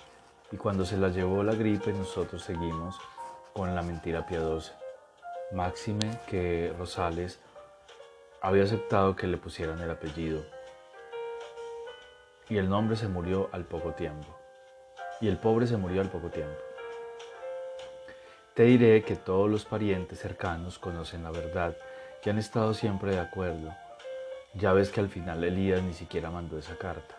y 0.53 0.57
cuando 0.59 0.85
se 0.85 0.99
la 0.99 1.09
llevó 1.09 1.43
la 1.43 1.55
gripe 1.55 1.93
nosotros 1.93 2.43
seguimos 2.43 2.95
con 3.55 3.75
la 3.75 3.83
mentira 3.83 4.27
piadosa. 4.27 4.79
Máxime 5.51 6.21
que 6.27 6.75
Rosales 6.79 7.41
había 8.43 8.65
aceptado 8.65 9.17
que 9.17 9.27
le 9.27 9.39
pusieran 9.39 9.81
el 9.81 9.91
apellido 9.91 10.58
y 12.49 12.57
el 12.57 12.69
nombre 12.69 12.97
se 12.97 13.09
murió 13.09 13.49
al 13.53 13.65
poco 13.65 13.93
tiempo. 13.93 14.39
Y 15.21 15.29
el 15.29 15.39
pobre 15.39 15.67
se 15.67 15.77
murió 15.77 16.01
al 16.01 16.09
poco 16.09 16.29
tiempo. 16.29 16.61
Te 18.55 18.65
diré 18.65 19.03
que 19.03 19.17
todos 19.17 19.51
los 19.51 19.65
parientes 19.65 20.19
cercanos 20.19 20.79
conocen 20.79 21.23
la 21.23 21.31
verdad 21.31 21.77
y 22.25 22.31
han 22.31 22.39
estado 22.39 22.75
siempre 22.75 23.13
de 23.13 23.21
acuerdo 23.21 23.73
ya 24.55 24.73
ves 24.73 24.91
que 24.91 25.01
al 25.01 25.09
final 25.09 25.45
Elías 25.45 25.83
ni 25.83 25.93
siquiera 25.93 26.31
mandó 26.31 26.59
esa 26.59 26.77
carta. 26.77 27.15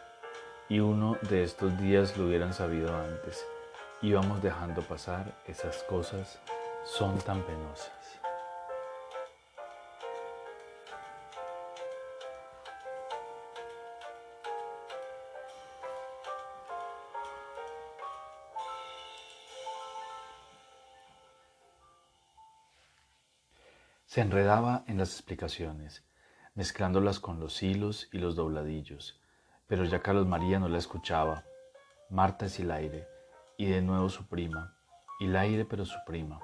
Y 0.67 0.79
uno 0.79 1.17
de 1.29 1.43
estos 1.43 1.77
días 1.79 2.17
lo 2.17 2.25
hubieran 2.25 2.53
sabido 2.53 2.95
antes. 2.95 3.45
Íbamos 4.01 4.41
dejando 4.41 4.81
pasar 4.81 5.33
esas 5.47 5.83
cosas, 5.83 6.39
son 6.85 7.17
tan 7.19 7.41
penosas. 7.43 7.98
Se 24.09 24.21
enredaba 24.21 24.83
en 24.87 24.97
las 24.97 25.11
explicaciones 25.13 26.03
mezclándolas 26.55 27.19
con 27.19 27.39
los 27.39 27.61
hilos 27.61 28.09
y 28.11 28.17
los 28.17 28.35
dobladillos, 28.35 29.21
pero 29.67 29.85
ya 29.85 30.01
Carlos 30.01 30.25
María 30.25 30.57
no 30.57 30.67
la 30.67 30.79
escuchaba. 30.79 31.43
Marta 32.09 32.47
es 32.47 32.59
el 32.59 32.71
aire, 32.71 33.07
y 33.55 33.67
de 33.67 33.83
nuevo 33.83 34.09
su 34.09 34.25
prima, 34.25 34.73
el 35.19 35.35
aire 35.35 35.63
pero 35.63 35.85
su 35.85 35.99
prima. 36.07 36.39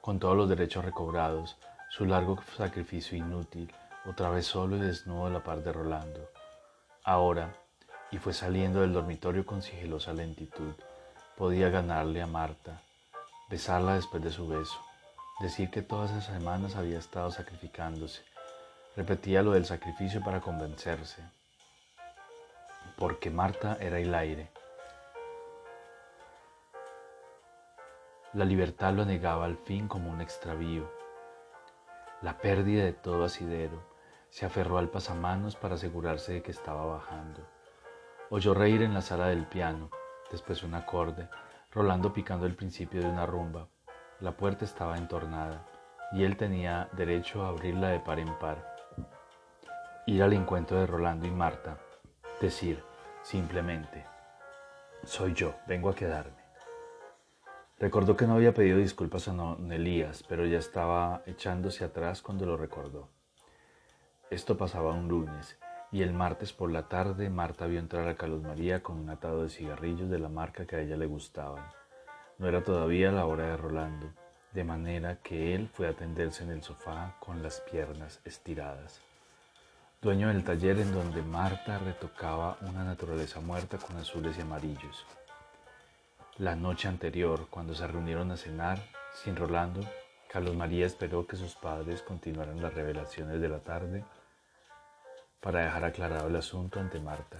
Con 0.00 0.18
todos 0.18 0.36
los 0.36 0.48
derechos 0.48 0.84
recobrados, 0.84 1.56
su 1.88 2.04
largo 2.04 2.36
sacrificio 2.56 3.16
inútil, 3.16 3.72
otra 4.04 4.28
vez 4.28 4.44
solo 4.44 4.76
y 4.76 4.80
desnudo 4.80 5.26
a 5.26 5.30
la 5.30 5.44
par 5.44 5.62
de 5.62 5.72
Rolando. 5.72 6.32
Ahora, 7.04 7.54
y 8.10 8.18
fue 8.18 8.32
saliendo 8.32 8.80
del 8.80 8.92
dormitorio 8.92 9.46
con 9.46 9.62
sigilosa 9.62 10.12
lentitud, 10.14 10.74
podía 11.36 11.70
ganarle 11.70 12.20
a 12.20 12.26
Marta, 12.26 12.82
besarla 13.48 13.94
después 13.94 14.20
de 14.24 14.32
su 14.32 14.48
beso, 14.48 14.80
decir 15.40 15.70
que 15.70 15.82
todas 15.82 16.10
esas 16.10 16.26
semanas 16.26 16.76
había 16.76 16.98
estado 16.98 17.30
sacrificándose, 17.30 18.22
Repetía 18.98 19.44
lo 19.44 19.52
del 19.52 19.64
sacrificio 19.64 20.20
para 20.24 20.40
convencerse, 20.40 21.22
porque 22.96 23.30
Marta 23.30 23.78
era 23.80 24.00
el 24.00 24.12
aire. 24.12 24.50
La 28.32 28.44
libertad 28.44 28.94
lo 28.94 29.04
negaba 29.04 29.44
al 29.44 29.56
fin 29.56 29.86
como 29.86 30.10
un 30.10 30.20
extravío. 30.20 30.90
La 32.22 32.38
pérdida 32.38 32.82
de 32.82 32.92
todo 32.92 33.22
asidero 33.22 33.84
se 34.30 34.46
aferró 34.46 34.78
al 34.78 34.88
pasamanos 34.88 35.54
para 35.54 35.76
asegurarse 35.76 36.32
de 36.32 36.42
que 36.42 36.50
estaba 36.50 36.84
bajando. 36.84 37.46
Oyó 38.30 38.52
reír 38.52 38.82
en 38.82 38.94
la 38.94 39.00
sala 39.00 39.28
del 39.28 39.46
piano, 39.46 39.90
después 40.32 40.64
un 40.64 40.74
acorde, 40.74 41.28
Rolando 41.70 42.12
picando 42.12 42.46
el 42.46 42.56
principio 42.56 43.00
de 43.00 43.08
una 43.08 43.26
rumba. 43.26 43.68
La 44.20 44.32
puerta 44.32 44.64
estaba 44.64 44.98
entornada 44.98 45.64
y 46.12 46.24
él 46.24 46.36
tenía 46.36 46.88
derecho 46.92 47.44
a 47.44 47.48
abrirla 47.48 47.88
de 47.88 48.00
par 48.00 48.18
en 48.18 48.38
par 48.38 48.78
ir 50.08 50.22
al 50.22 50.32
encuentro 50.32 50.80
de 50.80 50.86
Rolando 50.86 51.26
y 51.26 51.30
Marta, 51.30 51.76
decir 52.40 52.82
simplemente, 53.22 54.06
soy 55.04 55.34
yo, 55.34 55.54
vengo 55.66 55.90
a 55.90 55.94
quedarme. 55.94 56.42
Recordó 57.78 58.16
que 58.16 58.26
no 58.26 58.32
había 58.32 58.54
pedido 58.54 58.78
disculpas 58.78 59.28
a 59.28 59.34
don 59.34 59.70
Elías, 59.70 60.24
pero 60.26 60.46
ya 60.46 60.58
estaba 60.58 61.22
echándose 61.26 61.84
atrás 61.84 62.22
cuando 62.22 62.46
lo 62.46 62.56
recordó. 62.56 63.10
Esto 64.30 64.56
pasaba 64.56 64.94
un 64.94 65.08
lunes, 65.08 65.58
y 65.92 66.00
el 66.00 66.14
martes 66.14 66.54
por 66.54 66.72
la 66.72 66.88
tarde 66.88 67.28
Marta 67.28 67.66
vio 67.66 67.78
entrar 67.78 68.08
a 68.08 68.16
Carlos 68.16 68.42
María 68.42 68.82
con 68.82 68.96
un 68.96 69.10
atado 69.10 69.42
de 69.42 69.50
cigarrillos 69.50 70.08
de 70.08 70.18
la 70.18 70.30
marca 70.30 70.66
que 70.66 70.76
a 70.76 70.80
ella 70.80 70.96
le 70.96 71.06
gustaban. 71.06 71.64
No 72.38 72.46
era 72.46 72.62
todavía 72.62 73.10
la 73.10 73.26
hora 73.26 73.46
de 73.46 73.56
Rolando, 73.56 74.12
de 74.52 74.62
manera 74.62 75.16
que 75.16 75.56
él 75.56 75.68
fue 75.72 75.88
a 75.88 75.92
tenderse 75.92 76.44
en 76.44 76.50
el 76.50 76.62
sofá 76.62 77.16
con 77.18 77.42
las 77.42 77.60
piernas 77.62 78.20
estiradas. 78.24 79.00
Dueño 80.00 80.28
del 80.28 80.44
taller 80.44 80.78
en 80.78 80.92
donde 80.92 81.22
Marta 81.22 81.78
retocaba 81.78 82.56
una 82.60 82.84
naturaleza 82.84 83.40
muerta 83.40 83.78
con 83.78 83.96
azules 83.96 84.38
y 84.38 84.42
amarillos. 84.42 85.04
La 86.36 86.54
noche 86.54 86.86
anterior, 86.86 87.48
cuando 87.50 87.74
se 87.74 87.84
reunieron 87.88 88.30
a 88.30 88.36
cenar, 88.36 88.78
sin 89.24 89.34
Rolando, 89.34 89.80
Carlos 90.30 90.54
María 90.54 90.86
esperó 90.86 91.26
que 91.26 91.36
sus 91.36 91.56
padres 91.56 92.02
continuaran 92.02 92.62
las 92.62 92.72
revelaciones 92.72 93.40
de 93.40 93.48
la 93.48 93.58
tarde 93.58 94.04
para 95.40 95.64
dejar 95.64 95.84
aclarado 95.84 96.28
el 96.28 96.36
asunto 96.36 96.78
ante 96.78 97.00
Marta. 97.00 97.38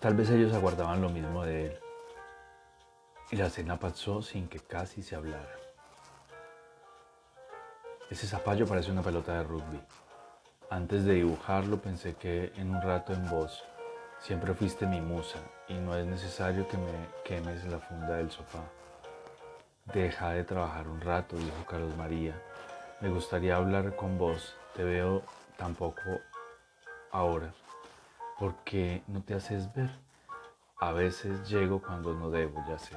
Tal 0.00 0.14
vez 0.14 0.28
ellos 0.28 0.52
aguardaban 0.52 1.00
lo 1.00 1.08
mismo 1.08 1.42
de 1.44 1.66
él. 1.68 1.83
Y 3.34 3.36
la 3.36 3.50
cena 3.50 3.76
pasó 3.80 4.22
sin 4.22 4.46
que 4.46 4.60
casi 4.60 5.02
se 5.02 5.16
hablara. 5.16 5.56
Ese 8.08 8.28
zapallo 8.28 8.64
parece 8.64 8.92
una 8.92 9.02
pelota 9.02 9.36
de 9.36 9.42
rugby. 9.42 9.80
Antes 10.70 11.04
de 11.04 11.14
dibujarlo 11.14 11.82
pensé 11.82 12.14
que 12.14 12.52
en 12.54 12.70
un 12.70 12.80
rato 12.80 13.12
en 13.12 13.28
voz, 13.28 13.64
siempre 14.20 14.54
fuiste 14.54 14.86
mi 14.86 15.00
musa 15.00 15.40
y 15.66 15.74
no 15.74 15.96
es 15.96 16.06
necesario 16.06 16.68
que 16.68 16.76
me 16.76 16.92
quemes 17.24 17.64
la 17.64 17.80
funda 17.80 18.18
del 18.18 18.30
sofá. 18.30 18.60
Deja 19.92 20.30
de 20.30 20.44
trabajar 20.44 20.86
un 20.86 21.00
rato, 21.00 21.34
dijo 21.34 21.66
Carlos 21.68 21.96
María. 21.96 22.40
Me 23.00 23.08
gustaría 23.08 23.56
hablar 23.56 23.96
con 23.96 24.16
vos. 24.16 24.54
Te 24.76 24.84
veo 24.84 25.24
tampoco 25.56 26.20
ahora. 27.10 27.52
¿Por 28.38 28.54
qué 28.62 29.02
no 29.08 29.22
te 29.22 29.34
haces 29.34 29.74
ver? 29.74 29.90
A 30.78 30.92
veces 30.92 31.48
llego 31.48 31.82
cuando 31.82 32.14
no 32.14 32.30
debo, 32.30 32.64
ya 32.68 32.78
sé. 32.78 32.96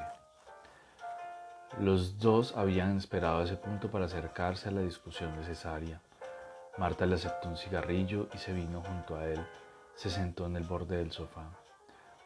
Los 1.80 2.18
dos 2.18 2.56
habían 2.58 2.98
esperado 2.98 3.44
ese 3.44 3.56
punto 3.56 3.92
para 3.92 4.06
acercarse 4.06 4.70
a 4.70 4.72
la 4.72 4.82
discusión 4.82 5.36
necesaria. 5.36 6.02
Marta 6.78 7.06
le 7.06 7.16
aceptó 7.16 7.50
un 7.50 7.58
cigarrillo 7.58 8.30
y 8.34 8.38
se 8.40 8.52
vino 8.54 8.82
junto 8.82 9.16
a 9.16 9.26
él. 9.28 9.46
Se 9.96 10.10
sentó 10.10 10.48
en 10.48 10.56
el 10.56 10.64
borde 10.64 10.98
del 10.98 11.12
sofá. 11.12 11.46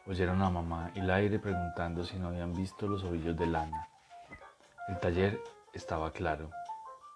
Oyeron 0.06 0.40
a 0.42 0.48
mamá 0.48 0.90
y 0.94 1.00
el 1.00 1.10
aire 1.10 1.38
preguntando 1.38 2.04
si 2.04 2.18
no 2.18 2.28
habían 2.28 2.54
visto 2.54 2.86
los 2.88 3.04
ovillos 3.04 3.36
de 3.36 3.46
lana. 3.46 3.88
El 4.88 4.98
taller 5.00 5.38
estaba 5.74 6.12
claro, 6.12 6.50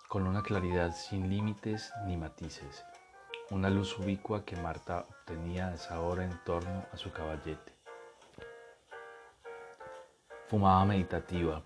con 0.09 0.27
una 0.27 0.43
claridad 0.43 0.93
sin 0.93 1.31
límites 1.31 1.93
ni 2.07 2.17
matices, 2.17 2.85
una 3.51 3.71
luz 3.71 3.99
ubicua 3.99 4.45
que 4.45 4.57
Marta 4.57 5.07
obtenía 5.09 5.69
a 5.69 5.75
esa 5.75 6.01
hora 6.01 6.25
en 6.25 6.39
torno 6.45 6.85
a 6.93 6.97
su 6.97 7.11
caballete. 7.13 7.73
Fumaba 10.49 10.85
meditativa, 10.85 11.63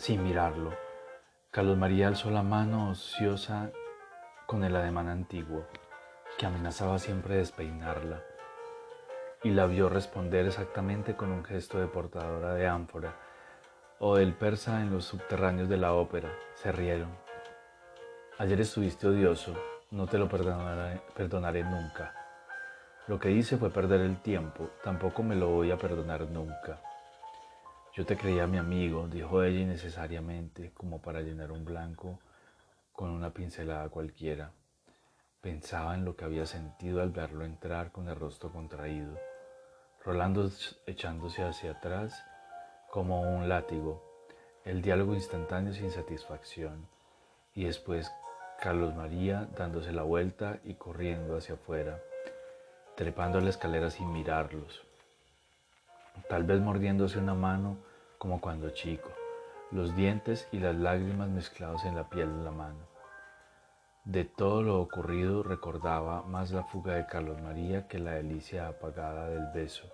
sin 0.00 0.24
mirarlo. 0.24 0.72
Carlos 1.50 1.76
María 1.76 2.08
alzó 2.08 2.30
la 2.30 2.42
mano 2.42 2.90
ociosa 2.90 3.70
con 4.46 4.64
el 4.64 4.74
ademán 4.74 5.08
antiguo, 5.08 5.66
que 6.38 6.46
amenazaba 6.46 6.98
siempre 6.98 7.36
despeinarla, 7.36 8.22
y 9.42 9.50
la 9.50 9.66
vio 9.66 9.90
responder 9.90 10.46
exactamente 10.46 11.16
con 11.16 11.30
un 11.30 11.44
gesto 11.44 11.78
de 11.78 11.86
portadora 11.86 12.54
de 12.54 12.66
ánfora 12.66 13.14
o 13.98 14.16
del 14.16 14.32
persa 14.32 14.80
en 14.80 14.90
los 14.90 15.04
subterráneos 15.04 15.68
de 15.68 15.76
la 15.76 15.92
ópera. 15.92 16.30
Se 16.54 16.72
rieron. 16.72 17.10
Ayer 18.38 18.58
estuviste 18.62 19.06
odioso, 19.06 19.54
no 19.90 20.06
te 20.06 20.16
lo 20.16 20.30
perdonaré, 20.30 21.02
perdonaré 21.14 21.62
nunca. 21.62 22.14
Lo 23.06 23.20
que 23.20 23.32
hice 23.32 23.58
fue 23.58 23.68
perder 23.68 24.00
el 24.00 24.22
tiempo, 24.22 24.70
tampoco 24.82 25.22
me 25.22 25.36
lo 25.36 25.48
voy 25.48 25.70
a 25.70 25.76
perdonar 25.76 26.22
nunca. 26.22 26.80
Yo 27.92 28.06
te 28.06 28.16
creía 28.16 28.46
mi 28.46 28.56
amigo, 28.56 29.08
dijo 29.08 29.42
ella 29.42 29.60
innecesariamente, 29.60 30.70
como 30.74 31.02
para 31.02 31.22
llenar 31.22 31.50
un 31.50 31.64
blanco 31.64 32.20
con 32.92 33.10
una 33.10 33.30
pincelada 33.34 33.88
cualquiera. 33.88 34.52
Pensaba 35.40 35.94
en 35.94 36.04
lo 36.04 36.14
que 36.14 36.24
había 36.24 36.46
sentido 36.46 37.02
al 37.02 37.10
verlo 37.10 37.44
entrar 37.44 37.90
con 37.90 38.08
el 38.08 38.14
rostro 38.14 38.52
contraído. 38.52 39.18
Rolando 40.04 40.48
echándose 40.86 41.42
hacia 41.42 41.72
atrás, 41.72 42.24
como 42.90 43.22
un 43.22 43.48
látigo, 43.48 44.04
el 44.64 44.82
diálogo 44.82 45.14
instantáneo 45.14 45.74
sin 45.74 45.90
satisfacción, 45.90 46.86
y 47.54 47.64
después 47.64 48.12
Carlos 48.60 48.94
María 48.94 49.48
dándose 49.56 49.92
la 49.92 50.02
vuelta 50.02 50.60
y 50.62 50.74
corriendo 50.74 51.36
hacia 51.36 51.56
afuera, 51.56 52.00
trepando 52.94 53.40
la 53.40 53.50
escalera 53.50 53.90
sin 53.90 54.12
mirarlos, 54.12 54.86
tal 56.28 56.44
vez 56.44 56.60
mordiéndose 56.60 57.18
una 57.18 57.34
mano 57.34 57.78
como 58.18 58.40
cuando 58.40 58.70
chico, 58.70 59.10
los 59.70 59.94
dientes 59.96 60.48
y 60.52 60.58
las 60.58 60.76
lágrimas 60.76 61.28
mezclados 61.28 61.84
en 61.84 61.96
la 61.96 62.08
piel 62.08 62.36
de 62.38 62.44
la 62.44 62.50
mano. 62.50 62.88
De 64.04 64.24
todo 64.24 64.62
lo 64.62 64.80
ocurrido 64.80 65.42
recordaba 65.42 66.22
más 66.22 66.50
la 66.50 66.64
fuga 66.64 66.94
de 66.94 67.06
Carlos 67.06 67.40
María 67.40 67.86
que 67.86 67.98
la 67.98 68.12
delicia 68.12 68.68
apagada 68.68 69.28
del 69.28 69.46
beso 69.54 69.90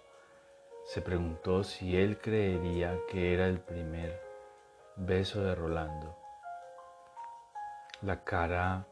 se 0.87 1.03
preguntó 1.03 1.65
si 1.65 1.97
él 1.97 2.19
creería 2.19 2.97
que 3.09 3.35
era 3.35 3.49
el 3.49 3.59
primer 3.59 4.23
beso 4.95 5.43
de 5.43 5.53
Rolando. 5.53 6.17
La 8.03 8.23
cara 8.23 8.87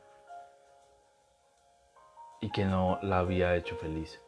y 2.41 2.51
que 2.51 2.65
no 2.65 2.99
la 3.03 3.21
había 3.21 3.55
hecho 3.55 3.77
feliz. 3.77 4.21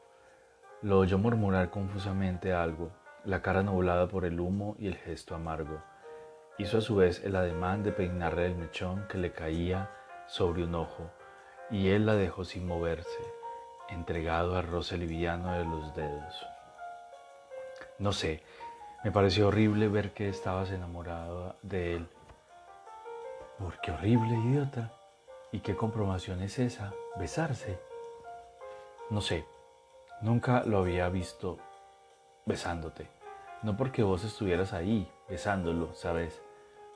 Lo 0.83 0.99
oyó 0.99 1.17
murmurar 1.17 1.71
confusamente 1.71 2.53
algo, 2.53 2.91
la 3.25 3.41
cara 3.41 3.63
nublada 3.63 4.09
por 4.09 4.27
el 4.27 4.39
humo 4.39 4.77
y 4.79 4.87
el 4.87 4.97
gesto 4.97 5.35
amargo. 5.35 5.83
Hizo 6.59 6.79
a 6.79 6.81
su 6.83 6.97
vez 6.97 7.25
el 7.25 7.35
ademán 7.35 7.83
de 7.83 7.93
peinarle 7.93 8.47
el 8.47 8.57
mechón 8.57 9.09
que 9.09 9.17
le 9.17 9.33
caía 9.33 9.91
sobre 10.27 10.65
un 10.65 10.75
ojo, 10.75 11.11
y 11.71 11.89
él 11.89 12.05
la 12.05 12.15
dejó 12.15 12.45
sin 12.45 12.67
moverse, 12.67 13.21
entregado 13.89 14.57
al 14.57 14.67
roce 14.67 14.99
liviano 14.99 15.53
de 15.53 15.65
los 15.65 15.95
dedos. 15.95 16.47
No 17.99 18.13
sé, 18.13 18.43
me 19.03 19.11
pareció 19.11 19.49
horrible 19.49 19.89
ver 19.89 20.13
que 20.13 20.29
estabas 20.29 20.71
enamorado 20.71 21.57
de 21.63 21.97
él. 21.97 22.09
¿Por 23.59 23.81
qué 23.81 23.93
horrible, 23.93 24.37
idiota? 24.37 24.93
¿Y 25.53 25.61
qué 25.61 25.75
comprobación 25.75 26.43
es 26.43 26.59
esa? 26.59 26.93
¿Besarse? 27.19 27.79
No 29.09 29.21
sé, 29.21 29.47
nunca 30.21 30.63
lo 30.65 30.79
había 30.79 31.09
visto 31.09 31.59
besándote. 32.45 33.09
No 33.63 33.77
porque 33.77 34.03
vos 34.03 34.25
estuvieras 34.25 34.73
ahí, 34.73 35.11
besándolo, 35.29 35.95
¿sabes? 35.95 36.43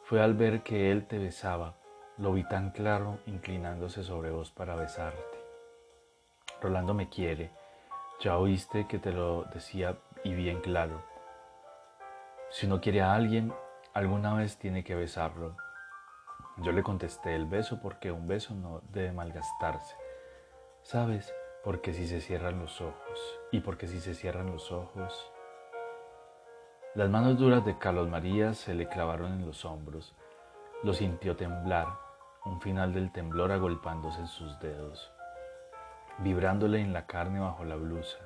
Fue 0.04 0.22
al 0.22 0.34
ver 0.34 0.62
que 0.62 0.90
él 0.90 1.06
te 1.06 1.18
besaba, 1.18 1.74
lo 2.16 2.32
vi 2.32 2.44
tan 2.44 2.70
claro 2.70 3.18
inclinándose 3.26 4.02
sobre 4.02 4.30
vos 4.30 4.50
para 4.50 4.74
besarte. 4.74 5.38
Rolando 6.60 6.94
me 6.94 7.08
quiere, 7.08 7.50
ya 8.20 8.36
oíste 8.36 8.86
que 8.86 8.98
te 8.98 9.12
lo 9.12 9.44
decía 9.44 9.96
y 10.24 10.34
bien 10.34 10.60
claro. 10.60 11.02
Si 12.50 12.66
uno 12.66 12.80
quiere 12.80 13.00
a 13.00 13.14
alguien, 13.14 13.52
alguna 13.94 14.34
vez 14.34 14.58
tiene 14.58 14.84
que 14.84 14.94
besarlo. 14.94 15.56
Yo 16.58 16.72
le 16.72 16.82
contesté 16.82 17.34
el 17.34 17.46
beso 17.46 17.80
porque 17.80 18.12
un 18.12 18.26
beso 18.26 18.54
no 18.54 18.82
debe 18.92 19.12
malgastarse. 19.12 19.96
¿Sabes? 20.82 21.32
Porque 21.62 21.92
si 21.92 22.06
se 22.06 22.20
cierran 22.20 22.58
los 22.58 22.80
ojos. 22.80 23.40
Y 23.52 23.60
porque 23.60 23.86
si 23.86 24.00
se 24.00 24.14
cierran 24.14 24.50
los 24.50 24.72
ojos... 24.72 25.30
Las 26.94 27.08
manos 27.08 27.38
duras 27.38 27.64
de 27.64 27.78
Carlos 27.78 28.08
María 28.08 28.52
se 28.52 28.74
le 28.74 28.88
clavaron 28.88 29.32
en 29.34 29.46
los 29.46 29.64
hombros. 29.64 30.14
Lo 30.82 30.92
sintió 30.92 31.36
temblar, 31.36 31.86
un 32.44 32.60
final 32.60 32.92
del 32.92 33.12
temblor 33.12 33.52
agolpándose 33.52 34.20
en 34.20 34.26
sus 34.26 34.58
dedos, 34.58 35.12
vibrándole 36.18 36.80
en 36.80 36.92
la 36.92 37.06
carne 37.06 37.38
bajo 37.38 37.64
la 37.64 37.76
blusa. 37.76 38.18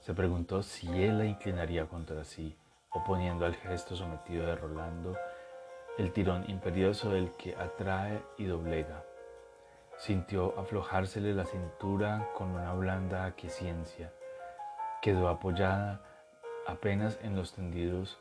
Se 0.00 0.12
preguntó 0.12 0.62
si 0.62 0.88
él 1.02 1.18
la 1.18 1.24
inclinaría 1.24 1.86
contra 1.86 2.24
sí, 2.24 2.54
oponiendo 2.90 3.46
al 3.46 3.54
gesto 3.54 3.96
sometido 3.96 4.44
de 4.44 4.56
Rolando 4.56 5.16
el 5.98 6.12
tirón 6.12 6.48
imperioso 6.48 7.10
del 7.10 7.32
que 7.32 7.54
atrae 7.54 8.22
y 8.38 8.44
doblega. 8.44 9.04
Sintió 10.00 10.58
aflojársele 10.58 11.34
la 11.34 11.44
cintura 11.44 12.30
con 12.34 12.52
una 12.52 12.72
blanda 12.72 13.26
aquiescencia. 13.26 14.10
Quedó 15.02 15.28
apoyada 15.28 16.00
apenas 16.66 17.18
en 17.22 17.36
los 17.36 17.52
tendidos 17.52 18.18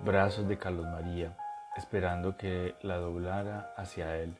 brazos 0.00 0.48
de 0.48 0.56
Carlos 0.56 0.86
María, 0.86 1.36
esperando 1.76 2.38
que 2.38 2.74
la 2.80 2.96
doblara 2.96 3.74
hacia 3.76 4.16
él, 4.16 4.34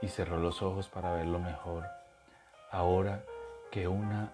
y 0.00 0.08
cerró 0.08 0.38
los 0.38 0.62
ojos 0.62 0.88
para 0.88 1.12
verlo 1.12 1.38
mejor, 1.38 1.84
ahora 2.70 3.20
que 3.70 3.86
una 3.86 4.32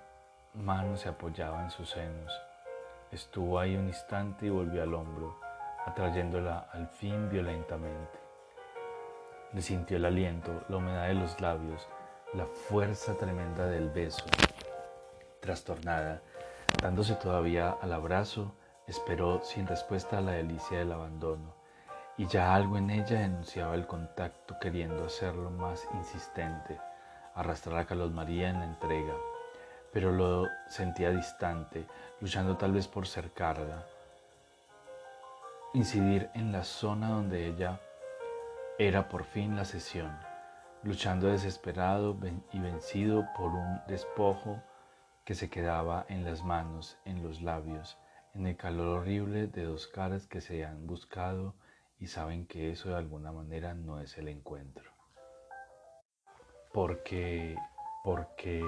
mano 0.55 0.97
se 0.97 1.09
apoyaba 1.09 1.65
en 1.65 1.73
sus 1.73 1.91
senos. 1.91 2.41
Estuvo 3.11 3.59
ahí 3.59 3.75
un 3.75 3.89
instante 3.89 4.47
y 4.47 4.51
volvió 4.51 4.85
al 4.85 4.95
hombro, 4.95 5.41
atrayéndola 5.87 6.69
al 6.73 6.87
fin 6.87 7.29
violentamente. 7.29 8.28
Le 9.53 9.63
sintió 9.63 9.97
el 9.97 10.05
aliento, 10.05 10.63
la 10.69 10.77
humedad 10.77 11.09
de 11.09 11.15
los 11.15 11.41
labios, 11.41 11.89
la 12.35 12.47
fuerza 12.47 13.15
tremenda 13.17 13.67
del 13.67 13.89
beso. 13.89 14.25
Trastornada, 15.41 16.21
dándose 16.83 17.15
todavía 17.15 17.77
al 17.81 17.93
abrazo, 17.93 18.53
esperó 18.87 19.43
sin 19.43 19.67
respuesta 19.67 20.19
a 20.19 20.21
la 20.21 20.33
delicia 20.33 20.79
del 20.79 20.93
abandono 20.93 21.59
y 22.19 22.27
ya 22.27 22.53
algo 22.53 22.77
en 22.77 22.91
ella 22.91 23.21
denunciaba 23.21 23.77
el 23.77 23.87
contacto 23.87 24.59
queriendo 24.61 25.05
hacerlo 25.05 25.51
más 25.51 25.87
insistente, 25.95 26.79
arrastrar 27.35 27.79
a 27.79 27.87
Carlos 27.87 28.11
María 28.11 28.51
en 28.51 28.59
la 28.59 28.65
entrega, 28.65 29.15
pero 29.93 30.11
lo 30.11 30.49
sentía 30.69 31.11
distante, 31.11 31.87
luchando 32.21 32.57
tal 32.57 32.73
vez 32.73 32.89
por 32.89 33.07
cercarla, 33.07 33.87
incidir 35.75 36.29
en 36.35 36.51
la 36.51 36.65
zona 36.65 37.11
donde 37.11 37.47
ella 37.47 37.81
era 38.81 39.09
por 39.09 39.25
fin 39.25 39.57
la 39.57 39.65
sesión, 39.65 40.17
luchando 40.85 41.27
desesperado 41.27 42.17
y 42.53 42.61
vencido 42.61 43.27
por 43.37 43.51
un 43.51 43.81
despojo 43.89 44.63
que 45.25 45.35
se 45.35 45.51
quedaba 45.51 46.07
en 46.09 46.25
las 46.25 46.45
manos, 46.45 46.97
en 47.05 47.25
los 47.25 47.43
labios, 47.43 47.99
en 48.35 48.47
el 48.47 48.57
calor 48.57 49.01
horrible 49.01 49.49
de 49.49 49.65
dos 49.65 49.89
caras 49.89 50.29
que 50.29 50.41
se 50.41 50.65
han 50.65 50.87
buscado 50.87 51.57
y 51.99 52.07
saben 52.07 52.47
que 52.47 52.71
eso 52.71 52.91
de 52.91 52.95
alguna 52.95 53.33
manera 53.33 53.75
no 53.75 54.01
es 54.01 54.17
el 54.17 54.29
encuentro. 54.29 54.93
Porque, 56.73 57.57
porque 58.05 58.63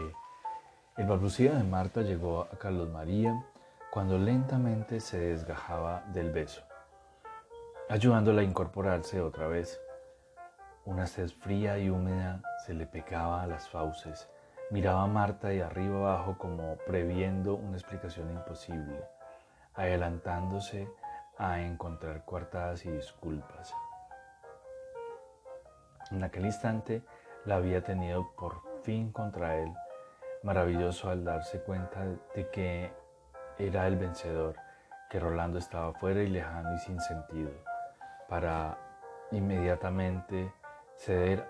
el 0.97 1.07
balbuceo 1.07 1.55
de 1.55 1.63
Marta 1.63 2.03
llegó 2.03 2.43
a 2.43 2.59
Carlos 2.59 2.91
María 2.91 3.47
cuando 3.93 4.19
lentamente 4.19 4.99
se 4.99 5.21
desgajaba 5.21 6.03
del 6.13 6.33
beso, 6.33 6.63
ayudándola 7.89 8.41
a 8.41 8.45
incorporarse 8.45 9.21
otra 9.21 9.47
vez. 9.47 9.81
Una 10.87 11.07
sed 11.07 11.29
fría 11.29 11.79
y 11.79 11.91
húmeda 11.91 12.41
se 12.65 12.73
le 12.73 12.87
pegaba 12.87 13.43
a 13.43 13.47
las 13.47 13.69
fauces. 13.69 14.31
Miraba 14.71 15.03
a 15.03 15.07
Marta 15.07 15.49
de 15.49 15.63
arriba 15.63 15.99
abajo 15.99 16.39
como 16.39 16.77
previendo 16.87 17.55
una 17.55 17.77
explicación 17.77 18.31
imposible, 18.31 19.05
adelantándose 19.75 20.89
a 21.37 21.61
encontrar 21.61 22.25
coartadas 22.25 22.87
y 22.87 22.91
disculpas. 22.91 23.75
En 26.11 26.25
aquel 26.25 26.47
instante 26.47 27.03
la 27.45 27.57
había 27.57 27.83
tenido 27.83 28.33
por 28.37 28.63
fin 28.83 29.13
contra 29.13 29.57
él, 29.57 29.73
maravilloso 30.43 31.11
al 31.11 31.25
darse 31.25 31.61
cuenta 31.61 32.05
de 32.35 32.49
que 32.51 32.91
era 33.59 33.87
el 33.87 33.97
vencedor, 33.97 34.57
que 35.11 35.21
Rolando 35.21 35.59
estaba 35.59 35.93
fuera 35.93 36.23
y 36.23 36.29
lejano 36.29 36.75
y 36.75 36.79
sin 36.79 37.01
sentido, 37.01 37.51
para 38.29 38.79
inmediatamente 39.31 40.53
ceder 41.01 41.49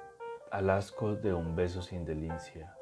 al 0.53 0.71
asco 0.71 1.17
de 1.17 1.35
un 1.35 1.57
beso 1.57 1.83
sin 1.83 2.05
delicia, 2.05 2.73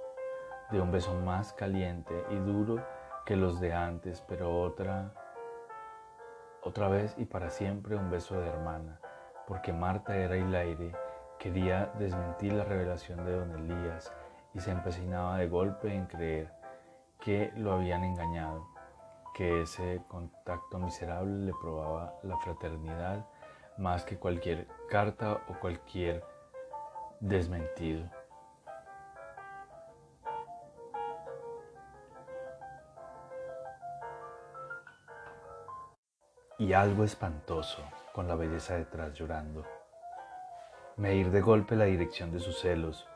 de 0.70 0.78
un 0.82 0.92
beso 0.92 1.14
más 1.14 1.54
caliente 1.54 2.12
y 2.28 2.36
duro 2.36 2.84
que 3.24 3.36
los 3.36 3.58
de 3.58 3.72
antes, 3.72 4.22
pero 4.28 4.60
otra 4.60 5.14
otra 6.62 6.88
vez 6.88 7.14
y 7.16 7.24
para 7.24 7.48
siempre 7.48 7.96
un 7.96 8.10
beso 8.10 8.38
de 8.38 8.48
hermana, 8.48 9.00
porque 9.46 9.72
Marta 9.72 10.14
era 10.14 10.36
el 10.36 10.54
aire, 10.54 10.92
quería 11.38 11.90
desmentir 11.98 12.52
la 12.52 12.64
revelación 12.64 13.24
de 13.24 13.32
don 13.32 13.50
Elías 13.52 14.12
y 14.52 14.60
se 14.60 14.70
empecinaba 14.70 15.38
de 15.38 15.48
golpe 15.48 15.94
en 15.94 16.04
creer 16.04 16.52
que 17.18 17.50
lo 17.56 17.72
habían 17.72 18.04
engañado, 18.04 18.68
que 19.34 19.62
ese 19.62 20.02
contacto 20.06 20.78
miserable 20.78 21.46
le 21.46 21.52
probaba 21.62 22.12
la 22.24 22.36
fraternidad 22.36 23.24
más 23.78 24.04
que 24.04 24.18
cualquier 24.18 24.68
carta 24.90 25.40
o 25.48 25.58
cualquier 25.60 26.22
desmentido. 27.20 28.08
y 36.60 36.72
algo 36.72 37.04
espantoso 37.04 37.84
con 38.12 38.26
la 38.26 38.34
belleza 38.34 38.74
detrás 38.74 39.14
llorando. 39.14 39.64
Medir 40.96 41.30
de 41.30 41.40
golpe 41.40 41.76
la 41.76 41.84
dirección 41.84 42.32
de 42.32 42.40
sus 42.40 42.58
celos, 42.58 43.06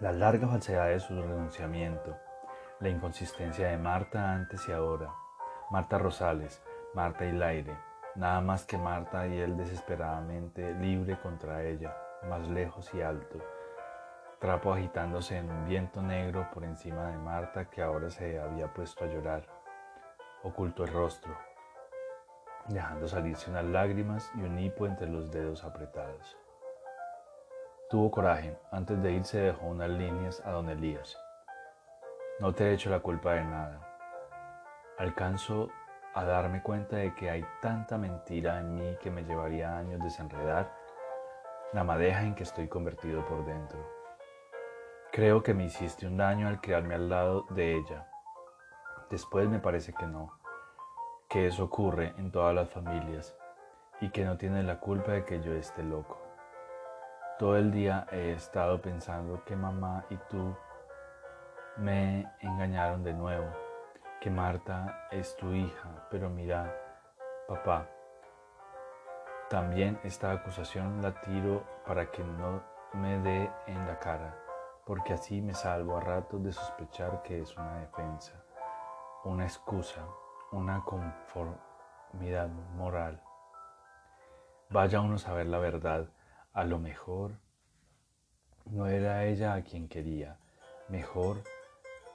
la 0.00 0.12
larga 0.12 0.48
falsedad 0.48 0.88
de 0.88 1.00
su 1.00 1.20
renunciamiento, 1.20 2.16
la 2.80 2.88
inconsistencia 2.88 3.68
de 3.68 3.76
Marta 3.76 4.32
antes 4.32 4.66
y 4.68 4.72
ahora, 4.72 5.12
Marta 5.70 5.98
Rosales, 5.98 6.62
Marta 6.94 7.26
Hilaire, 7.26 7.76
nada 8.14 8.40
más 8.40 8.64
que 8.64 8.78
Marta 8.78 9.26
y 9.26 9.38
él 9.38 9.58
desesperadamente 9.58 10.72
libre 10.74 11.20
contra 11.20 11.62
ella, 11.62 11.94
más 12.24 12.48
lejos 12.48 12.92
y 12.94 13.02
alto, 13.02 13.38
trapo 14.38 14.72
agitándose 14.72 15.36
en 15.36 15.50
un 15.50 15.66
viento 15.66 16.00
negro 16.02 16.48
por 16.52 16.64
encima 16.64 17.10
de 17.10 17.18
Marta 17.18 17.70
que 17.70 17.82
ahora 17.82 18.10
se 18.10 18.38
había 18.38 18.72
puesto 18.72 19.04
a 19.04 19.08
llorar, 19.08 19.44
oculto 20.42 20.84
el 20.84 20.92
rostro, 20.92 21.36
dejando 22.68 23.08
salirse 23.08 23.50
unas 23.50 23.64
lágrimas 23.64 24.30
y 24.36 24.42
un 24.42 24.58
hipo 24.58 24.86
entre 24.86 25.08
los 25.08 25.30
dedos 25.30 25.64
apretados. 25.64 26.36
Tuvo 27.90 28.10
coraje, 28.10 28.58
antes 28.70 29.02
de 29.02 29.12
irse 29.12 29.38
dejó 29.38 29.66
unas 29.66 29.88
líneas 29.88 30.44
a 30.44 30.50
don 30.50 30.68
Elías. 30.68 31.16
No 32.38 32.54
te 32.54 32.64
he 32.64 32.74
hecho 32.74 32.90
la 32.90 33.00
culpa 33.00 33.32
de 33.32 33.44
nada. 33.44 33.80
Alcanzo 34.98 35.70
a 36.14 36.24
darme 36.24 36.62
cuenta 36.62 36.96
de 36.96 37.14
que 37.14 37.30
hay 37.30 37.44
tanta 37.62 37.96
mentira 37.96 38.60
en 38.60 38.74
mí 38.74 38.96
que 39.00 39.10
me 39.10 39.22
llevaría 39.22 39.76
años 39.76 40.02
desenredar 40.02 40.70
la 41.72 41.84
madeja 41.84 42.22
en 42.22 42.34
que 42.34 42.44
estoy 42.44 42.68
convertido 42.68 43.24
por 43.26 43.44
dentro. 43.44 43.78
Creo 45.12 45.42
que 45.42 45.54
me 45.54 45.64
hiciste 45.64 46.06
un 46.06 46.16
daño 46.16 46.48
al 46.48 46.60
quedarme 46.60 46.94
al 46.94 47.08
lado 47.08 47.46
de 47.50 47.76
ella. 47.76 48.08
Después 49.10 49.48
me 49.48 49.58
parece 49.58 49.92
que 49.92 50.06
no 50.06 50.38
que 51.28 51.46
eso 51.46 51.64
ocurre 51.64 52.14
en 52.16 52.30
todas 52.30 52.54
las 52.54 52.70
familias 52.70 53.36
y 54.00 54.08
que 54.10 54.24
no 54.24 54.38
tiene 54.38 54.62
la 54.62 54.80
culpa 54.80 55.12
de 55.12 55.24
que 55.26 55.40
yo 55.42 55.52
esté 55.52 55.82
loco. 55.82 56.18
Todo 57.38 57.56
el 57.56 57.70
día 57.70 58.06
he 58.10 58.32
estado 58.32 58.80
pensando 58.80 59.44
que 59.44 59.54
mamá 59.54 60.06
y 60.08 60.16
tú 60.30 60.56
me 61.76 62.26
engañaron 62.40 63.04
de 63.04 63.12
nuevo, 63.12 63.46
que 64.20 64.30
Marta 64.30 65.06
es 65.10 65.36
tu 65.36 65.52
hija, 65.52 66.06
pero 66.10 66.30
mira, 66.30 66.74
papá, 67.46 67.86
también 69.50 69.98
esta 70.04 70.32
acusación 70.32 71.02
la 71.02 71.20
tiro 71.20 71.64
para 71.86 72.10
que 72.10 72.22
no 72.22 72.62
me 72.94 73.18
dé 73.20 73.50
en 73.66 73.86
la 73.86 73.98
cara, 73.98 74.36
porque 74.84 75.12
así 75.14 75.40
me 75.40 75.54
salvo 75.54 75.96
a 75.96 76.00
ratos 76.00 76.42
de 76.42 76.52
sospechar 76.52 77.22
que 77.22 77.40
es 77.40 77.56
una 77.56 77.80
defensa, 77.80 78.32
una 79.24 79.44
excusa 79.44 80.02
una 80.50 80.82
conformidad 80.84 82.48
moral. 82.76 83.20
Vaya 84.70 85.00
uno 85.00 85.16
a 85.16 85.18
saber 85.18 85.46
la 85.46 85.58
verdad, 85.58 86.08
a 86.52 86.64
lo 86.64 86.78
mejor 86.78 87.32
no 88.64 88.86
era 88.86 89.24
ella 89.24 89.54
a 89.54 89.62
quien 89.62 89.88
quería, 89.88 90.38
mejor 90.88 91.42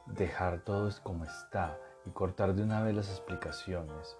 dejar 0.05 0.61
todo 0.61 0.89
como 1.03 1.25
está 1.25 1.77
y 2.05 2.09
cortar 2.09 2.53
de 2.53 2.63
una 2.63 2.81
vez 2.81 2.95
las 2.95 3.09
explicaciones. 3.09 4.17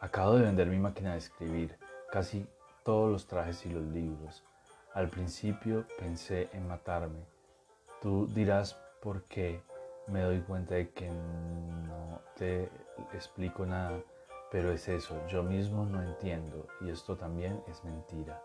Acabo 0.00 0.36
de 0.36 0.42
vender 0.42 0.66
mi 0.66 0.78
máquina 0.78 1.12
de 1.12 1.18
escribir, 1.18 1.78
casi 2.14 2.46
todos 2.84 3.10
los 3.10 3.26
trajes 3.26 3.66
y 3.66 3.70
los 3.70 3.82
libros. 3.82 4.44
Al 4.92 5.08
principio 5.08 5.84
pensé 5.98 6.48
en 6.52 6.68
matarme. 6.68 7.24
Tú 8.00 8.28
dirás 8.28 8.74
por 9.02 9.24
qué 9.24 9.60
me 10.06 10.22
doy 10.22 10.40
cuenta 10.42 10.76
de 10.76 10.90
que 10.90 11.10
no 11.10 12.20
te 12.36 12.70
explico 13.14 13.66
nada, 13.66 13.98
pero 14.52 14.70
es 14.70 14.86
eso, 14.86 15.20
yo 15.26 15.42
mismo 15.42 15.86
no 15.86 16.00
entiendo 16.04 16.68
y 16.82 16.90
esto 16.90 17.16
también 17.16 17.60
es 17.66 17.82
mentira. 17.82 18.40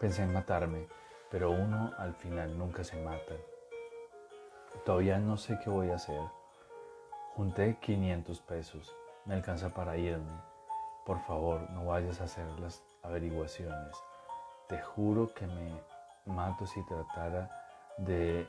Pensé 0.00 0.22
en 0.22 0.32
matarme, 0.32 0.88
pero 1.30 1.50
uno 1.50 1.92
al 1.98 2.14
final 2.14 2.56
nunca 2.56 2.84
se 2.84 2.98
mata. 3.02 3.34
Todavía 4.86 5.18
no 5.18 5.36
sé 5.36 5.58
qué 5.62 5.68
voy 5.68 5.90
a 5.90 5.96
hacer. 5.96 6.22
Junté 7.34 7.76
500 7.80 8.40
pesos, 8.40 8.96
me 9.26 9.34
alcanza 9.34 9.74
para 9.74 9.98
irme. 9.98 10.55
Por 11.06 11.20
favor, 11.20 11.70
no 11.70 11.86
vayas 11.86 12.20
a 12.20 12.24
hacer 12.24 12.46
las 12.58 12.82
averiguaciones. 13.04 13.96
Te 14.68 14.82
juro 14.82 15.32
que 15.32 15.46
me 15.46 15.80
mato 16.26 16.66
si 16.66 16.84
tratara 16.84 17.48
de 17.96 18.48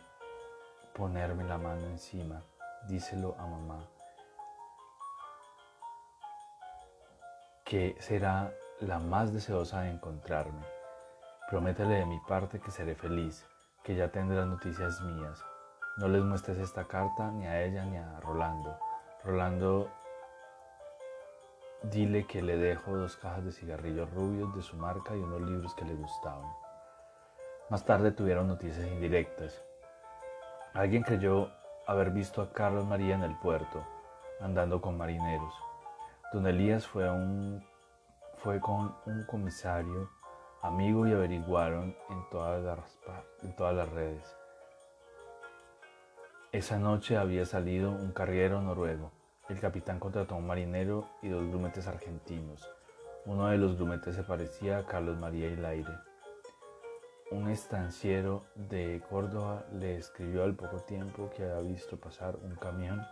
ponerme 0.95 1.43
la 1.43 1.59
mano 1.59 1.85
encima. 1.85 2.41
Díselo 2.87 3.35
a 3.37 3.45
mamá. 3.45 3.87
Que 7.63 7.95
será 7.99 8.51
la 8.79 8.97
más 8.97 9.31
deseosa 9.31 9.81
de 9.81 9.91
encontrarme. 9.91 10.65
Prométele 11.49 11.95
de 11.95 12.05
mi 12.07 12.19
parte 12.21 12.59
que 12.59 12.71
seré 12.71 12.95
feliz, 12.95 13.45
que 13.83 13.95
ya 13.95 14.11
tendrás 14.11 14.47
noticias 14.47 14.99
mías. 15.01 15.45
No 15.97 16.07
les 16.07 16.23
muestres 16.23 16.57
esta 16.57 16.85
carta 16.87 17.29
ni 17.29 17.45
a 17.45 17.63
ella 17.63 17.85
ni 17.85 17.97
a 17.97 18.19
Rolando. 18.19 18.79
Rolando, 19.23 19.91
dile 21.83 22.25
que 22.25 22.41
le 22.41 22.57
dejo 22.57 22.95
dos 22.95 23.17
cajas 23.17 23.45
de 23.45 23.51
cigarrillos 23.51 24.11
rubios 24.13 24.55
de 24.55 24.61
su 24.61 24.75
marca 24.77 25.15
y 25.15 25.19
unos 25.19 25.41
libros 25.41 25.73
que 25.75 25.85
le 25.85 25.95
gustaban. 25.95 26.51
Más 27.69 27.85
tarde 27.85 28.11
tuvieron 28.11 28.47
noticias 28.47 28.87
indirectas. 28.87 29.61
Alguien 30.73 31.03
creyó 31.03 31.51
haber 31.85 32.11
visto 32.11 32.41
a 32.41 32.51
Carlos 32.51 32.85
María 32.85 33.15
en 33.15 33.23
el 33.23 33.37
puerto, 33.39 33.83
andando 34.39 34.81
con 34.81 34.97
marineros. 34.97 35.53
Don 36.33 36.45
Elías 36.45 36.85
fue, 36.85 37.09
un, 37.09 37.65
fue 38.37 38.59
con 38.59 38.95
un 39.05 39.25
comisario 39.25 40.09
amigo 40.61 41.07
y 41.07 41.13
averiguaron 41.13 41.95
en 42.09 42.29
todas 42.29 42.63
las, 42.63 42.99
todas 43.55 43.75
las 43.75 43.89
redes. 43.89 44.35
Esa 46.51 46.79
noche 46.79 47.17
había 47.17 47.45
salido 47.45 47.91
un 47.91 48.11
carguero 48.11 48.61
noruego. 48.61 49.11
El 49.49 49.61
capitán 49.61 49.99
contrató 49.99 50.35
a 50.35 50.37
un 50.39 50.47
marinero 50.47 51.07
y 51.21 51.29
dos 51.29 51.47
grumetes 51.47 51.87
argentinos. 51.87 52.69
Uno 53.25 53.47
de 53.47 53.57
los 53.57 53.77
grumetes 53.77 54.15
se 54.15 54.23
parecía 54.23 54.79
a 54.79 54.85
Carlos 54.85 55.17
María 55.17 55.47
Hilaire. 55.47 55.97
Un 57.31 57.49
estanciero 57.49 58.45
de 58.55 59.01
Córdoba 59.09 59.65
le 59.71 59.97
escribió 59.97 60.43
al 60.43 60.55
poco 60.55 60.79
tiempo 60.81 61.29
que 61.29 61.43
había 61.43 61.61
visto 61.61 61.97
pasar 61.97 62.35
un 62.35 62.55
camión 62.55 63.05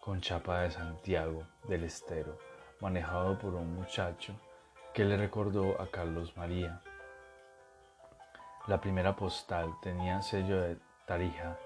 con 0.00 0.20
chapa 0.20 0.60
de 0.60 0.70
Santiago 0.70 1.42
del 1.68 1.82
Estero, 1.82 2.38
manejado 2.80 3.36
por 3.38 3.54
un 3.54 3.74
muchacho 3.74 4.34
que 4.94 5.04
le 5.04 5.16
recordó 5.16 5.80
a 5.80 5.90
Carlos 5.90 6.36
María. 6.36 6.80
La 8.68 8.80
primera 8.80 9.16
postal 9.16 9.74
tenía 9.82 10.22
sello 10.22 10.60
de 10.60 10.78
Tarija 11.06 11.58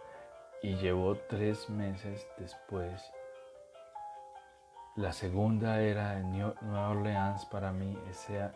y 0.62 0.76
llevó 0.76 1.16
tres 1.28 1.68
meses 1.68 2.26
después. 2.38 3.02
La 4.96 5.12
segunda 5.12 5.80
era 5.80 6.16
de 6.16 6.24
Nueva 6.24 6.90
Orleans 6.90 7.46
para 7.46 7.72
mí, 7.72 7.96
ese 8.10 8.50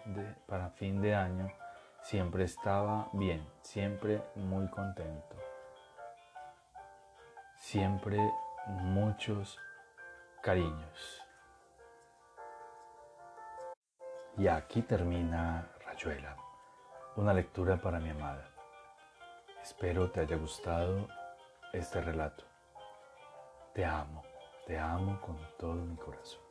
para 0.47 0.71
fin 0.71 1.01
de 1.01 1.15
año 1.15 1.51
Siempre 2.05 2.45
estaba 2.45 3.09
bien, 3.15 3.51
siempre 3.63 4.23
muy 4.35 4.69
contento. 4.69 5.37
Siempre 7.57 8.19
muchos 8.67 9.59
cariños. 10.43 11.23
Y 14.37 14.49
aquí 14.49 14.83
termina 14.83 15.67
Rayuela, 15.87 16.37
una 17.17 17.33
lectura 17.33 17.81
para 17.81 17.99
mi 17.99 18.11
amada. 18.11 18.51
Espero 19.63 20.11
te 20.11 20.21
haya 20.21 20.37
gustado 20.37 21.09
este 21.73 22.03
relato. 22.03 22.45
Te 23.73 23.83
amo, 23.83 24.24
te 24.67 24.79
amo 24.79 25.21
con 25.21 25.37
todo 25.59 25.75
mi 25.75 25.97
corazón. 25.97 26.44